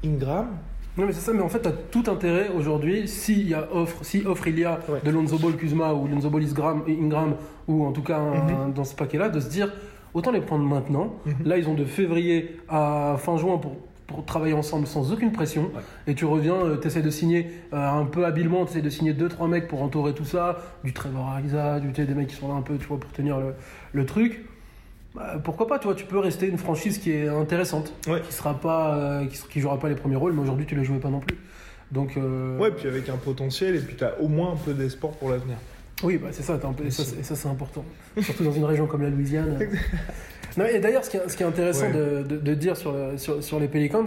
Ingram. 0.05 0.47
Non 0.95 1.07
mais 1.07 1.13
c'est 1.13 1.21
ça, 1.21 1.33
mais 1.33 1.41
en 1.41 1.49
fait 1.49 1.59
t'as 1.61 1.71
tout 1.71 2.03
intérêt 2.07 2.49
aujourd'hui, 2.55 3.07
s'il 3.07 3.47
y 3.49 3.55
a 3.55 3.67
offre, 3.73 3.97
si 4.03 4.23
offre 4.27 4.47
il 4.47 4.59
y 4.59 4.63
a 4.63 4.79
Ouais. 4.87 4.99
de 5.03 5.09
Lonzo 5.09 5.39
Ball 5.39 5.53
Kuzma 5.55 5.91
ou 5.93 6.07
Lonzo 6.07 6.29
Ball 6.29 6.43
Ingram, 6.43 6.83
Ingram 6.87 7.33
ou 7.67 7.83
en 7.85 7.91
tout 7.91 8.03
cas 8.03 8.19
un- 8.19 8.67
Mhm. 8.67 8.73
dans 8.73 8.83
ce 8.83 8.93
paquet-là, 8.95 9.29
de 9.29 9.39
se 9.39 9.49
dire 9.49 9.73
autant 10.13 10.31
les 10.31 10.41
prendre 10.41 10.63
maintenant. 10.65 11.15
Mhm. 11.25 11.33
Là 11.45 11.57
ils 11.57 11.67
ont 11.67 11.73
de 11.73 11.85
février 11.85 12.57
à 12.69 13.15
fin 13.17 13.37
juin 13.37 13.57
pour, 13.57 13.75
pour 14.07 14.25
travailler 14.25 14.53
ensemble 14.53 14.85
sans 14.87 15.11
aucune 15.13 15.31
pression. 15.31 15.63
Ouais. 15.73 15.81
Et 16.07 16.15
tu 16.15 16.25
reviens, 16.25 16.55
tu 16.81 16.87
essaies 16.87 17.01
de 17.01 17.09
signer 17.09 17.49
euh, 17.73 17.77
un 17.77 18.05
peu 18.05 18.25
habilement, 18.25 18.65
tu 18.65 18.71
essaies 18.71 18.81
de 18.81 18.89
signer 18.89 19.13
2-3 19.13 19.47
mecs 19.49 19.67
pour 19.67 19.81
entourer 19.81 20.13
tout 20.13 20.25
ça, 20.25 20.57
du 20.83 20.93
Trevor 20.93 21.27
Ariza, 21.29 21.79
du, 21.79 21.89
des 21.91 22.13
mecs 22.13 22.27
qui 22.27 22.35
sont 22.35 22.47
là 22.49 22.55
un 22.55 22.61
peu 22.61 22.77
tu 22.77 22.85
vois, 22.85 22.99
pour 22.99 23.11
tenir 23.11 23.39
le, 23.39 23.53
le 23.93 24.05
truc. 24.05 24.45
Bah, 25.15 25.35
pourquoi 25.43 25.67
pas, 25.67 25.77
tu 25.79 25.85
vois, 25.85 25.95
tu 25.95 26.05
peux 26.05 26.17
rester 26.19 26.47
une 26.47 26.57
franchise 26.57 26.97
qui 26.97 27.11
est 27.11 27.27
intéressante, 27.27 27.93
Ouais. 28.07 28.19
qui 28.21 28.33
sera 28.33 28.55
pas, 28.59 28.95
euh, 28.95 29.25
qui, 29.27 29.37
qui 29.49 29.59
jouera 29.61 29.79
pas 29.79 29.87
les 29.89 29.95
premiers 29.95 30.15
rôles, 30.15 30.33
mais 30.33 30.41
aujourd'hui 30.41 30.65
tu 30.65 30.75
les 30.75 30.83
jouais 30.83 30.97
pas 30.97 31.09
non 31.09 31.19
plus. 31.19 31.37
Donc 31.91 32.17
euh, 32.17 32.57
Ouais, 32.57 32.71
puis 32.71 32.87
avec 32.87 33.07
un 33.09 33.17
potentiel, 33.17 33.75
et 33.75 33.79
puis 33.79 33.95
tu 33.95 34.03
as 34.03 34.19
au 34.19 34.27
moins 34.27 34.53
un 34.53 34.55
peu 34.57 34.73
d'espoir 34.73 35.13
pour 35.13 35.29
l'avenir. 35.29 35.55
oui, 36.03 36.17
bah, 36.17 36.29
c'est 36.31 36.41
ça, 36.43 36.57
peu- 36.57 36.85
et 36.85 36.89
ça, 36.91 37.35
c'est 37.35 37.47
important, 37.47 37.85
surtout 38.21 38.43
dans 38.43 38.51
une 38.51 38.65
région 38.65 38.87
comme 38.87 39.03
la 39.03 39.09
Louisiane. 39.09 39.59
Non, 40.57 40.65
et 40.65 40.79
d'ailleurs, 40.79 41.03
ce 41.03 41.09
qui 41.09 41.17
est, 41.17 41.27
ce 41.29 41.35
qui 41.35 41.43
est 41.43 41.45
intéressant 41.45 41.85
Ouais. 41.87 41.93
de, 41.93 42.23
de- 42.23 42.37
de 42.37 42.53
dire 42.53 42.77
sur, 42.77 42.91
le- 42.91 43.17
sur, 43.17 43.43
sur 43.43 43.59
les 43.59 43.67
Pelicans, 43.67 44.05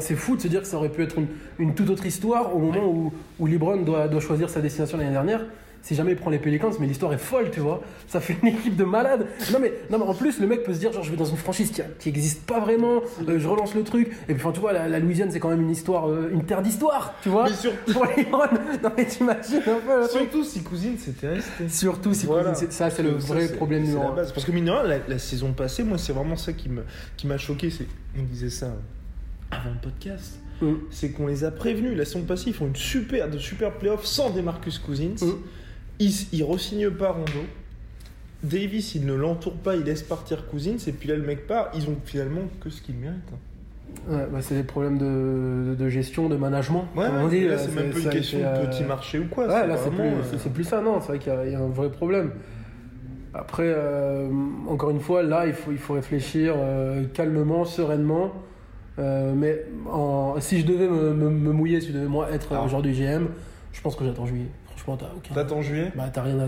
c'est 0.00 0.16
fou 0.16 0.36
de 0.36 0.40
se 0.42 0.48
dire 0.48 0.60
que 0.62 0.66
ça 0.66 0.76
aurait 0.76 0.88
pu 0.88 1.02
être 1.02 1.18
une, 1.18 1.26
une 1.58 1.74
toute 1.74 1.88
autre 1.90 2.04
histoire 2.06 2.54
au 2.54 2.58
moment 2.58 2.84
où, 2.86 3.12
où 3.38 3.46
LeBron 3.46 3.76
doit, 3.82 4.08
doit 4.08 4.20
choisir 4.20 4.50
sa 4.50 4.60
destination 4.60 4.98
l'année 4.98 5.10
dernière. 5.12 5.46
Si 5.86 5.94
jamais 5.94 6.12
il 6.12 6.16
prend 6.16 6.30
les 6.30 6.38
Pelicans, 6.38 6.70
mais 6.80 6.86
l'histoire 6.86 7.12
est 7.12 7.18
folle, 7.18 7.50
tu 7.52 7.60
vois. 7.60 7.82
Ça 8.08 8.18
fait 8.18 8.38
une 8.42 8.48
équipe 8.48 8.74
de 8.74 8.84
malades. 8.84 9.26
Non 9.52 9.58
mais, 9.60 9.70
non, 9.90 9.98
mais 9.98 10.04
en 10.06 10.14
plus, 10.14 10.40
le 10.40 10.46
mec 10.46 10.62
peut 10.64 10.72
se 10.72 10.78
dire, 10.78 10.90
genre, 10.94 11.02
je 11.02 11.10
vais 11.10 11.16
dans 11.18 11.26
une 11.26 11.36
franchise 11.36 11.70
qui, 11.70 11.82
qui 11.98 12.08
existe 12.08 12.46
pas 12.46 12.58
vraiment, 12.58 13.02
euh, 13.28 13.38
je 13.38 13.46
relance 13.46 13.74
le 13.74 13.82
truc. 13.84 14.08
Et 14.26 14.32
puis, 14.32 14.42
enfin, 14.42 14.52
tu 14.52 14.60
vois, 14.60 14.72
la, 14.72 14.88
la 14.88 14.98
Louisiane, 14.98 15.30
c'est 15.30 15.40
quand 15.40 15.50
même 15.50 15.60
une 15.60 15.70
histoire, 15.70 16.08
euh, 16.08 16.30
une 16.32 16.44
terre 16.46 16.62
d'histoire, 16.62 17.12
tu 17.22 17.28
vois. 17.28 17.44
Mais 17.50 17.54
surtout, 17.54 17.92
Pour 17.92 18.06
LeBron. 18.06 18.46
Non 18.82 18.90
mais 18.96 19.04
t'imagines 19.04 19.58
un 19.58 19.60
peu 19.60 20.00
le 20.00 20.08
truc. 20.08 20.20
surtout 20.22 20.42
si 20.44 20.62
Cousine 20.62 20.96
c'était 20.98 21.28
resté. 21.28 21.68
Surtout 21.68 22.14
si 22.14 22.24
Voilà. 22.24 22.54
c'est- 22.54 22.72
ça, 22.72 22.88
c'est 22.88 23.02
le 23.02 23.20
Ça, 23.20 23.34
vrai 23.34 23.48
problème 23.48 23.82
numéro 23.82 24.02
la 24.04 24.08
un. 24.08 24.14
Parce 24.14 24.44
que 24.46 24.52
mine 24.52 24.64
de 24.64 24.70
rien, 24.70 24.82
la, 24.84 24.96
la 25.06 25.18
saison 25.18 25.52
passée, 25.52 25.82
moi, 25.82 25.98
c'est 25.98 26.14
vraiment 26.14 26.36
ça 26.36 26.54
qui 26.54 26.70
m'a 27.26 27.36
choqué. 27.36 27.68
On 28.18 28.22
disait 28.22 28.48
ça 28.48 28.68
avant 29.50 29.70
le 29.70 29.80
podcast. 29.82 30.38
Mm. 30.62 30.72
C'est 30.90 31.10
qu'on 31.10 31.26
les 31.26 31.44
a 31.44 31.50
prévenus. 31.50 31.94
La 31.94 32.06
saison 32.06 32.22
passée, 32.22 32.44
ils 32.48 32.54
font 32.54 32.66
une 32.68 32.76
super, 32.76 33.28
de 33.28 33.36
super 33.38 33.72
playoffs 33.72 34.06
sans 34.06 34.30
des 34.30 34.40
Marcus 34.40 34.78
Cousins. 34.78 35.16
Mm. 35.20 35.32
Ils, 35.98 36.12
ils 36.32 36.42
re-signent 36.44 36.90
pas 36.90 37.10
Rondo. 37.12 37.44
Davis, 38.42 38.94
il 38.94 39.06
ne 39.06 39.14
l'entoure 39.14 39.54
pas, 39.54 39.74
il 39.76 39.84
laisse 39.84 40.02
partir 40.02 40.46
Cousins. 40.46 40.76
Et 40.86 40.92
puis 40.92 41.08
là, 41.08 41.16
le 41.16 41.22
mec 41.22 41.46
part. 41.46 41.70
Ils 41.74 41.88
ont 41.88 41.96
finalement 42.04 42.42
que 42.60 42.68
ce 42.70 42.82
qu'ils 42.82 42.96
méritent. 42.96 43.16
hein. 43.32 43.38
Ouais, 44.10 44.26
bah, 44.30 44.38
c'est 44.42 44.56
des 44.56 44.64
problèmes 44.64 44.98
de, 44.98 45.74
de 45.78 45.88
gestion, 45.88 46.28
de 46.28 46.36
management. 46.36 46.86
Ouais, 46.96 47.06
on 47.22 47.28
dit, 47.28 47.44
là, 47.46 47.52
euh, 47.54 47.58
c'est 47.58 47.74
même 47.74 47.90
plus 47.90 48.02
une 48.04 48.10
question 48.10 48.38
de 48.40 48.44
euh, 48.44 48.66
petit 48.66 48.82
marché 48.82 49.18
ou 49.20 49.26
quoi. 49.28 49.46
Ouais, 49.46 49.66
là, 49.66 49.76
c'est 49.76 49.90
plus, 49.90 50.00
euh, 50.02 50.50
plus 50.52 50.64
ça, 50.64 50.80
non. 50.82 51.00
C'est 51.00 51.06
vrai 51.08 51.18
qu'il 51.20 51.32
y, 51.32 51.36
a- 51.36 51.46
il 51.46 51.52
y 51.52 51.54
a 51.54 51.60
un 51.60 51.68
vrai 51.68 51.88
problème. 51.90 52.32
Après, 53.32 53.66
euh, 53.66 54.28
encore 54.68 54.90
une 54.90 55.00
fois, 55.00 55.22
là, 55.22 55.46
il 55.46 55.54
faut, 55.54 55.70
il 55.72 55.78
faut 55.78 55.94
réfléchir 55.94 56.54
calmement, 57.14 57.64
sereinement. 57.64 58.32
Mais 58.98 59.64
en- 59.90 60.36
si 60.40 60.60
je 60.60 60.66
devais 60.66 60.88
me, 60.88 61.14
me- 61.14 61.30
me 61.30 61.52
mouiller, 61.52 61.80
si 61.80 61.88
je 61.88 61.92
devais 61.94 62.06
moi 62.06 62.30
être 62.32 62.48
Ah. 62.52 62.62
aujourd'hui 62.64 62.94
GM, 62.94 63.26
je 63.72 63.80
pense 63.80 63.96
que 63.96 64.04
j'attends 64.04 64.26
juillet. 64.26 64.46
Franchement, 64.84 64.96
t'as 65.08 65.14
aucun. 65.16 65.34
T'attends 65.34 65.62
juillet? 65.62 65.90
Bah, 65.96 66.10
t'as 66.12 66.22
rien 66.22 66.38
à. 66.38 66.46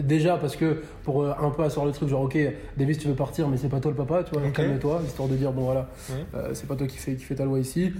Déjà, 0.00 0.36
parce 0.36 0.56
que 0.56 0.82
pour 1.04 1.22
euh, 1.22 1.32
un 1.40 1.50
peu 1.50 1.62
asseoir 1.62 1.86
le 1.86 1.92
truc, 1.92 2.08
genre, 2.08 2.22
ok, 2.22 2.36
Davis, 2.76 2.98
tu 2.98 3.06
veux 3.08 3.14
partir, 3.14 3.48
mais 3.48 3.56
c'est 3.56 3.68
pas 3.68 3.78
toi 3.80 3.92
le 3.92 3.96
papa, 3.96 4.24
tu 4.24 4.32
vois, 4.38 4.48
calme-toi, 4.50 5.02
histoire 5.06 5.28
de 5.28 5.36
dire, 5.36 5.52
bon 5.52 5.62
voilà, 5.62 5.88
Ouais. 6.10 6.24
euh, 6.34 6.50
c'est 6.52 6.66
pas 6.66 6.74
toi 6.76 6.86
qui 6.86 6.96
fais, 6.98 7.14
qui 7.14 7.24
fais 7.24 7.36
ta 7.36 7.44
loi 7.44 7.58
ici. 7.60 7.92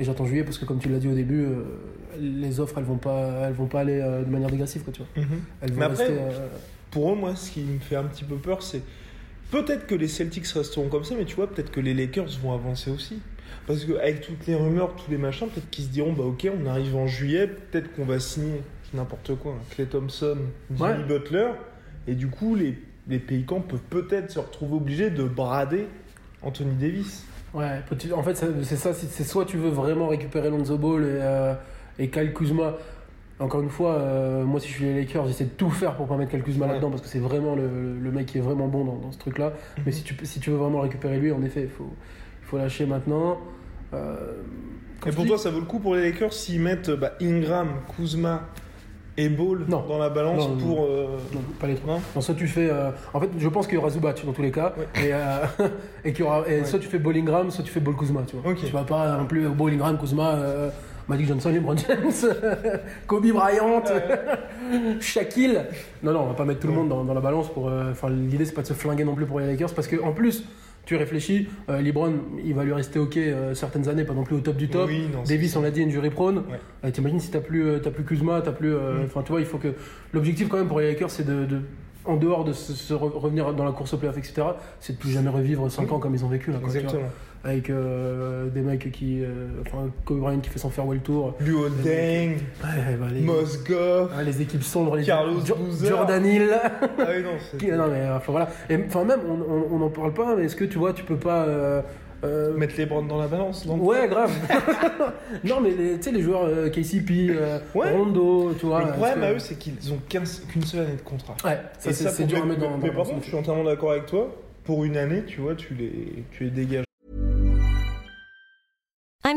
Et 0.00 0.04
j'attends 0.04 0.26
juillet 0.26 0.44
parce 0.44 0.58
que, 0.58 0.64
comme 0.64 0.78
tu 0.78 0.88
l'as 0.88 0.98
dit 0.98 1.08
au 1.08 1.14
début, 1.14 1.44
euh, 1.44 1.62
les 2.20 2.60
offres, 2.60 2.78
elles 2.78 2.84
vont 2.84 2.98
pas, 2.98 3.46
elles 3.46 3.52
vont 3.52 3.66
pas 3.66 3.80
aller 3.80 4.00
de 4.00 4.30
manière 4.30 4.50
dégressive, 4.50 4.82
quoi, 4.82 4.92
tu 4.92 5.02
vois. 5.02 5.22
Mhm. 5.24 5.40
Elles 5.60 5.72
vont 5.72 5.78
Mais 5.80 5.84
après, 5.86 6.06
rester. 6.06 6.22
Pour 6.90 7.12
eux, 7.12 7.16
moi, 7.16 7.36
ce 7.36 7.50
qui 7.52 7.60
me 7.60 7.78
fait 7.78 7.96
un 7.96 8.04
petit 8.04 8.24
peu 8.24 8.36
peur, 8.36 8.62
c'est 8.62 8.82
peut-être 9.50 9.86
que 9.86 9.94
les 9.94 10.08
Celtics 10.08 10.46
resteront 10.46 10.88
comme 10.88 11.04
ça, 11.04 11.14
mais 11.16 11.24
tu 11.26 11.36
vois, 11.36 11.46
peut-être 11.48 11.70
que 11.70 11.80
les 11.80 11.94
Lakers 11.94 12.38
vont 12.42 12.52
avancer 12.52 12.90
aussi. 12.90 13.18
Parce 13.68 13.84
qu'avec 13.84 14.22
toutes 14.22 14.46
les 14.48 14.54
rumeurs, 14.56 14.96
tous 14.96 15.10
les 15.10 15.18
machins, 15.18 15.46
peut-être 15.46 15.70
qu'ils 15.70 15.84
se 15.84 15.90
diront, 15.90 16.12
bah 16.12 16.24
ok, 16.24 16.48
on 16.60 16.66
arrive 16.66 16.96
en 16.96 17.06
juillet, 17.06 17.46
peut-être 17.46 17.94
qu'on 17.94 18.04
va 18.06 18.18
signer 18.18 18.62
n'importe 18.94 19.36
quoi, 19.36 19.52
hein, 19.52 19.62
Clay 19.70 19.84
Thompson, 19.86 20.38
Jimmy 20.74 20.80
Ouais. 20.90 21.04
Butler, 21.06 21.50
et 22.06 22.14
du 22.14 22.28
coup, 22.28 22.54
les, 22.56 22.76
les 23.06 23.18
Pélicans 23.18 23.60
peuvent 23.60 23.78
peut-être 23.90 24.30
se 24.32 24.38
retrouver 24.38 24.74
obligés 24.76 25.10
de 25.10 25.22
brader 25.24 25.86
Anthony 26.42 26.74
Davis. 26.74 27.24
Ouais, 27.54 27.80
en 28.14 28.22
fait, 28.22 28.34
c'est 28.62 28.76
ça, 28.76 28.92
c'est 28.94 29.24
soit 29.24 29.44
tu 29.44 29.56
veux 29.58 29.70
vraiment 29.70 30.08
récupérer 30.08 30.50
Lonzo 30.50 30.76
Ball 30.78 31.02
et, 31.02 31.06
euh, 31.20 31.54
et 31.98 32.08
Kyle 32.08 32.32
Kuzma. 32.32 32.74
Encore 33.40 33.60
une 33.62 33.70
fois, 33.70 33.94
euh, 33.96 34.44
moi 34.44 34.58
si 34.60 34.68
je 34.68 34.72
suis 34.74 34.84
les 34.84 34.94
Lakers, 34.94 35.26
j'essaie 35.28 35.44
de 35.44 35.50
tout 35.50 35.70
faire 35.70 35.94
pour 35.94 36.06
pas 36.08 36.16
mettre 36.16 36.30
Kyle 36.32 36.42
Kuzma 36.42 36.66
Ouais. 36.66 36.72
là-dedans 36.72 36.90
parce 36.90 37.02
que 37.02 37.08
c'est 37.08 37.20
vraiment 37.20 37.54
le, 37.54 37.96
le 37.98 38.10
mec 38.10 38.26
qui 38.26 38.38
est 38.38 38.40
vraiment 38.40 38.66
bon 38.66 38.84
dans, 38.84 38.96
dans 38.96 39.12
ce 39.12 39.18
truc-là. 39.18 39.50
Mhm. 39.76 39.82
Mais 39.86 39.92
si 39.92 40.02
tu, 40.02 40.14
si 40.24 40.40
tu 40.40 40.50
veux 40.50 40.56
vraiment 40.56 40.80
récupérer 40.80 41.18
lui, 41.18 41.30
en 41.32 41.42
effet, 41.42 41.62
il 41.62 41.68
faut, 41.68 41.92
il 42.42 42.46
faut 42.46 42.58
lâcher 42.58 42.84
maintenant. 42.86 43.38
Euh, 43.94 44.16
Et 45.06 45.10
pour 45.12 45.22
dis- 45.24 45.28
toi, 45.28 45.38
ça 45.38 45.50
vaut 45.50 45.60
le 45.60 45.66
coup 45.66 45.78
pour 45.78 45.94
les 45.94 46.02
Lakers 46.10 46.32
s'ils 46.32 46.60
mettent 46.60 46.90
bah, 46.90 47.12
Ingram, 47.22 47.68
Kuzma 47.96 48.42
et 49.16 49.28
Ball 49.28 49.64
Non. 49.68 49.84
dans 49.88 49.98
la 49.98 50.10
balance 50.10 50.38
Non, 50.48 50.54
non, 50.54 50.56
pour. 50.64 50.84
euh, 50.84 51.16
Non, 51.34 51.40
pas 51.58 51.66
les 51.66 51.74
trois. 51.74 51.98
Soit 52.20 52.34
tu 52.34 52.46
fais. 52.46 52.68
euh, 52.70 52.90
en 53.14 53.20
fait, 53.20 53.28
je 53.38 53.48
pense 53.48 53.66
qu'il 53.66 53.74
y 53.76 53.78
aura 53.78 53.90
Zubac 53.90 54.24
dans 54.24 54.32
tous 54.32 54.42
les 54.42 54.50
cas. 54.52 54.74
Ouais. 54.78 55.06
Et, 55.08 55.12
euh, 55.12 55.44
et 56.04 56.12
qu'il 56.12 56.24
y 56.24 56.28
aura, 56.28 56.44
et 56.48 56.60
Ouais. 56.60 56.64
soit 56.64 56.78
tu 56.78 56.86
fais 56.88 56.98
Bollingram, 56.98 57.50
soit 57.50 57.64
tu 57.64 57.70
fais 57.72 57.80
Ball 57.80 57.96
Kuzma. 57.96 58.22
Tu 58.26 58.36
vois. 58.36 58.52
Ok. 58.52 58.58
Tu 58.64 58.72
vas 58.72 58.84
pas 58.84 59.16
non 59.16 59.26
plus 59.26 59.48
Bollingram, 59.48 59.98
Kuzma, 59.98 60.34
euh, 60.34 60.70
Magic 61.08 61.26
Johnson, 61.26 61.48
LeBron 61.50 61.74
James, 61.76 62.32
Kobe 63.06 63.26
Bryant, 63.32 63.82
Shaquille. 65.00 65.62
Non, 66.02 66.12
non, 66.12 66.20
on 66.20 66.26
va 66.26 66.34
pas 66.34 66.44
mettre 66.44 66.60
tout 66.60 66.66
le 66.68 66.74
monde 66.74 66.88
dans, 66.88 67.04
dans 67.04 67.14
la 67.14 67.20
balance. 67.20 67.48
pour. 67.52 67.70
Enfin, 67.90 68.10
l'idée, 68.10 68.44
c'est 68.44 68.52
pas 68.54 68.62
de 68.62 68.66
se 68.66 68.74
flinguer 68.74 69.04
non 69.04 69.14
plus 69.14 69.26
pour 69.26 69.40
les 69.40 69.46
Lakers. 69.46 69.72
Parce 69.74 69.88
que 69.88 70.00
en 70.02 70.12
plus, 70.12 70.44
tu 70.88 70.96
réfléchis, 70.96 71.46
euh, 71.68 71.82
LeBron, 71.82 72.14
il 72.42 72.54
va 72.54 72.64
lui 72.64 72.72
rester 72.72 72.98
OK 72.98 73.18
euh, 73.18 73.52
certaines 73.54 73.90
années, 73.90 74.04
pas 74.04 74.14
non 74.14 74.24
plus 74.24 74.36
au 74.36 74.40
top 74.40 74.56
du 74.56 74.68
top. 74.70 74.88
Oui, 74.88 75.02
non, 75.12 75.22
Davis, 75.22 75.54
on 75.54 75.60
l'a 75.60 75.70
dit, 75.70 75.82
injury 75.82 76.08
prone. 76.08 76.38
Ouais. 76.38 76.58
Euh, 76.86 76.90
T'imagines 76.90 77.20
si 77.20 77.30
t'as 77.30 77.40
plus, 77.40 77.62
euh, 77.66 77.78
t'as 77.78 77.90
plus 77.90 78.04
Kuzma, 78.04 78.40
t'as 78.40 78.52
plus. 78.52 78.70
Mm. 78.72 79.02
Enfin, 79.04 79.20
tu 79.22 79.32
vois, 79.32 79.40
il 79.40 79.46
faut 79.46 79.58
que. 79.58 79.68
L'objectif, 80.14 80.48
quand 80.48 80.56
même, 80.56 80.66
pour 80.66 80.80
les 80.80 80.88
Lakers, 80.88 81.10
c'est 81.10 81.26
de, 81.26 81.44
de- 81.44 81.60
En 82.06 82.16
dehors 82.16 82.42
de 82.46 82.54
se, 82.54 82.72
se 82.72 82.94
re- 82.94 83.12
revenir 83.18 83.52
dans 83.52 83.64
la 83.66 83.72
course 83.72 83.92
au 83.92 83.98
playoff, 83.98 84.16
etc., 84.16 84.46
c'est 84.80 84.94
de 84.94 84.98
plus 84.98 85.10
jamais 85.10 85.28
revivre 85.28 85.70
5 85.70 85.90
Mm. 85.90 85.92
ans 85.92 85.98
comme 85.98 86.14
ils 86.14 86.24
ont 86.24 86.28
vécu. 86.28 86.50
Là, 86.52 86.56
quoi. 86.58 86.68
Exactement. 86.68 87.02
Avec 87.48 87.70
euh, 87.70 88.48
des 88.50 88.60
mecs 88.60 88.90
qui. 88.92 89.22
euh, 89.22 89.48
enfin, 89.66 89.90
Kobe 90.04 90.20
Bryant 90.20 90.38
qui 90.40 90.50
fait 90.50 90.58
son 90.58 90.70
farewell 90.70 91.00
tour. 91.00 91.34
Luo 91.40 91.68
Deng, 91.68 92.36
Ouais, 92.62 92.96
bah, 92.98 93.06
les, 93.12 93.26
ouais, 93.26 94.24
les 94.24 94.42
équipes 94.42 94.62
sombres, 94.62 94.96
les 94.96 95.04
Carlos 95.04 95.40
Jor- 95.44 95.56
Boozer. 95.58 95.88
Jordan 95.88 96.24
Hill. 96.24 96.50
Ah 96.62 97.04
oui, 97.16 97.22
non, 97.22 97.30
c'est. 97.50 97.66
Non, 97.76 97.88
mais 97.88 98.00
euh, 98.00 98.16
enfin 98.16 98.32
voilà. 98.32 98.48
Et, 98.70 98.76
enfin, 98.86 99.04
même, 99.04 99.20
on- 99.28 99.52
on 99.52 99.74
on 99.74 99.78
n'en 99.78 99.90
parle 99.90 100.12
pas, 100.14 100.34
mais 100.36 100.44
est-ce 100.44 100.56
que 100.56 100.64
tu 100.64 100.78
vois, 100.78 100.92
tu 100.92 101.04
peux 101.04 101.16
pas. 101.16 101.44
euh, 101.44 101.82
euh, 102.24 102.52
Mettre 102.56 102.74
les 102.78 102.86
brands 102.86 103.02
dans 103.02 103.18
la 103.20 103.28
balance. 103.28 103.64
Ouais, 103.66 104.08
grave. 104.08 104.32
non, 105.44 105.60
mais 105.60 105.70
tu 105.70 105.98
sais, 106.02 106.10
les 106.10 106.20
joueurs 106.22 106.46
euh, 106.46 106.68
KCP, 106.68 107.28
euh, 107.30 107.58
Ouais. 107.76 107.92
Rondo, 107.92 108.52
tu 108.58 108.66
vois. 108.66 108.82
Le 108.82 108.88
problème 108.92 109.20
que- 109.20 109.24
à 109.24 109.32
eux, 109.34 109.38
c'est 109.38 109.54
qu'ils 109.56 109.92
ont 109.92 110.00
15 110.08 110.42
qu'une 110.48 110.62
seule 110.64 110.80
année 110.86 110.96
de 110.96 111.00
contrat. 111.02 111.36
Ouais, 111.44 111.58
c'est 111.78 112.26
dur 112.26 112.38
à 112.38 112.40
mais- 112.40 112.48
mettre 112.48 112.60
dans. 112.60 112.76
Mais 112.78 112.88
dans- 112.88 112.94
par 112.94 113.04
dans- 113.04 113.10
contre, 113.10 113.22
je 113.22 113.28
suis 113.28 113.36
entièrement 113.36 113.62
d'accord 113.64 113.92
avec 113.92 114.06
toi. 114.06 114.34
Pour 114.64 114.84
une 114.84 114.96
année, 114.96 115.22
tu 115.26 115.40
vois, 115.40 115.54
tu 115.54 115.74
les, 115.74 116.24
tu 116.32 116.44
les 116.44 116.50
dégages. 116.50 116.84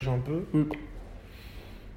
J'ai 0.00 0.10
un 0.10 0.18
peu. 0.18 0.44
Mm. 0.56 0.62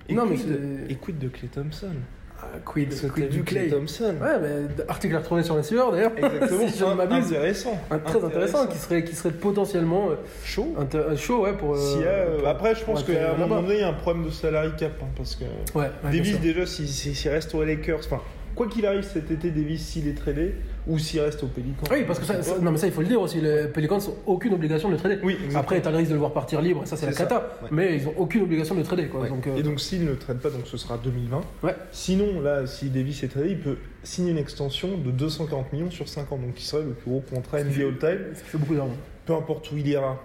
Et 0.09 0.13
Non, 0.15 0.25
mais 0.25 0.35
quid, 0.35 0.59
et 0.89 0.95
quid 0.95 1.19
de 1.19 1.27
Clay 1.27 1.47
Thompson? 1.53 1.93
Ah, 2.39 2.45
Quid, 2.65 2.89
quid 3.13 3.29
du 3.29 3.43
Clay. 3.43 3.67
Clay 3.67 3.69
Thompson 3.69 4.15
Ouais, 4.19 4.39
mais 4.41 4.83
article 4.87 5.15
à 5.15 5.19
retrouver 5.19 5.43
sur 5.43 5.55
les 5.55 5.61
sueurs 5.61 5.91
d'ailleurs. 5.91 6.11
Exactement. 6.17 6.67
si 6.67 6.83
m'abuse. 6.83 7.25
Intéressant. 7.27 7.79
Un 7.91 7.99
très 7.99 8.23
intéressant, 8.23 8.65
qui 8.65 8.77
serait, 8.79 9.03
qui 9.03 9.15
serait 9.15 9.29
potentiellement 9.33 10.09
euh, 10.09 10.15
Chaud. 10.43 10.73
inter- 10.79 10.97
euh, 10.97 11.15
chaud 11.15 11.43
ouais, 11.43 11.55
pour. 11.55 11.75
euh, 11.75 11.77
S'il 11.77 12.01
y 12.01 12.05
a, 12.05 12.07
euh, 12.07 12.39
pour- 12.39 12.47
après, 12.47 12.73
je 12.73 12.83
pense 12.83 13.03
qu'à 13.03 13.35
un 13.35 13.37
moment 13.37 13.61
donné, 13.61 13.75
il 13.75 13.79
y 13.81 13.83
a 13.83 13.89
un 13.89 13.93
problème 13.93 14.25
de 14.25 14.31
salary 14.31 14.71
cap. 14.75 14.93
hein, 15.03 15.05
parce 15.15 15.35
que 15.35 15.43
Ouais, 15.77 15.85
ouais, 16.03 16.11
Davis, 16.11 16.39
déjà, 16.39 16.65
s'il 16.65 16.87
s'il- 16.87 17.15
s'il 17.15 17.29
reste 17.29 17.53
aux 17.53 17.63
Lakers, 17.63 17.99
enfin, 17.99 18.21
quoi 18.55 18.67
qu'il 18.67 18.87
arrive 18.87 19.03
cet 19.03 19.29
été, 19.29 19.51
Davis, 19.51 19.85
s'il 19.85 20.07
est 20.07 20.15
tradé, 20.17 20.55
ou 20.87 20.97
s'il 20.97 21.19
reste 21.21 21.43
aux 21.43 21.47
Pelicans. 21.47 21.83
Oui, 21.91 22.03
parce 22.07 22.19
que 22.19 22.25
ça, 22.25 22.41
ça- 22.41 22.59
non, 22.59 22.71
mais 22.71 22.77
ça, 22.77 22.87
il 22.87 22.93
faut 22.93 23.01
le 23.01 23.07
dire 23.07 23.21
aussi. 23.21 23.39
Les 23.39 23.65
Pelicans 23.67 23.97
n'ont 23.99 24.15
aucune 24.25 24.53
obligation 24.53 24.87
de 24.89 24.93
le 24.93 24.99
trader. 24.99 25.19
Oui, 25.23 25.33
exactement. 25.33 25.59
Après, 25.59 25.81
tu 25.81 25.87
as 25.87 25.91
le 25.91 25.97
risque 25.97 26.09
de 26.09 26.15
le 26.15 26.19
voir 26.19 26.33
partir 26.33 26.61
libre, 26.61 26.81
ça, 26.85 26.97
c'est 26.97 27.05
la 27.05 27.13
cata. 27.13 27.57
ouais. 27.63 27.69
Mais 27.71 27.97
ils 27.97 28.05
n'ont 28.05 28.13
aucune 28.17 28.41
obligation 28.43 28.73
de 28.75 28.79
le 28.79 28.85
trader. 28.85 29.07
Quoi. 29.07 29.21
Ouais. 29.21 29.29
Donc, 29.29 29.45
euh, 29.47 29.55
Et 29.57 29.63
donc, 29.63 29.79
s'il 29.79 30.05
ne 30.05 30.13
trade 30.15 30.39
pas, 30.39 30.49
donc 30.49 30.65
ce 30.65 30.77
sera 30.77 30.97
2020. 30.97 31.41
ouais. 31.63 31.75
Sinon, 31.91 32.41
là, 32.41 32.65
si 32.67 32.89
Davis 32.89 33.21
est 33.23 33.27
tradé, 33.27 33.49
il 33.51 33.59
peut 33.59 33.77
signer 34.03 34.31
une 34.31 34.37
extension 34.37 34.97
de 34.97 35.11
240 35.11 35.71
millions 35.73 35.91
sur 35.91 36.07
5 36.09 36.31
ans, 36.31 36.37
donc 36.37 36.55
qui 36.55 36.65
serait 36.65 36.83
le 36.83 36.91
plus 36.91 37.11
gros 37.11 37.23
contrat 37.31 37.59
NBA 37.63 37.83
all-time. 37.87 38.19
Ça 38.33 38.43
fait 38.43 38.57
beaucoup 38.57 38.75
d'argent. 38.75 38.95
Peu 39.25 39.33
importe 39.35 39.71
où 39.71 39.77
il 39.77 39.87
ira, 39.87 40.19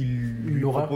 ils 0.00 0.54
Il 0.56 0.60
l'aura, 0.60 0.88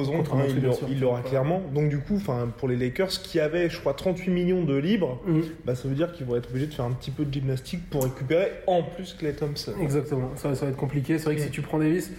il 0.88 1.28
clairement. 1.28 1.62
Donc 1.74 1.88
du 1.88 1.98
coup, 1.98 2.16
enfin, 2.16 2.48
pour 2.58 2.68
les 2.68 2.76
Lakers, 2.76 3.08
qui 3.22 3.40
avaient, 3.40 3.68
je 3.70 3.78
crois, 3.80 3.94
38 3.94 4.30
millions 4.30 4.64
de 4.64 4.76
libres, 4.76 5.20
Mhm. 5.26 5.42
bah, 5.64 5.74
ça 5.74 5.88
veut 5.88 5.94
dire 5.94 6.12
qu'ils 6.12 6.26
vont 6.26 6.36
être 6.36 6.48
obligés 6.50 6.66
de 6.66 6.74
faire 6.74 6.84
un 6.84 6.92
petit 6.92 7.10
peu 7.10 7.24
de 7.24 7.32
gymnastique 7.32 7.88
pour 7.90 8.04
récupérer 8.04 8.50
en 8.66 8.82
plus 8.82 9.14
Clay 9.18 9.32
Thompson. 9.34 9.72
Exactement, 9.80 10.30
ça, 10.36 10.54
ça 10.54 10.64
va 10.66 10.70
être 10.72 10.76
compliqué. 10.78 11.18
C'est 11.18 11.26
vrai 11.26 11.36
que 11.36 11.40
Mm. 11.40 11.44
si 11.44 11.50
tu 11.50 11.62
prends 11.62 11.78
Davis. 11.78 12.10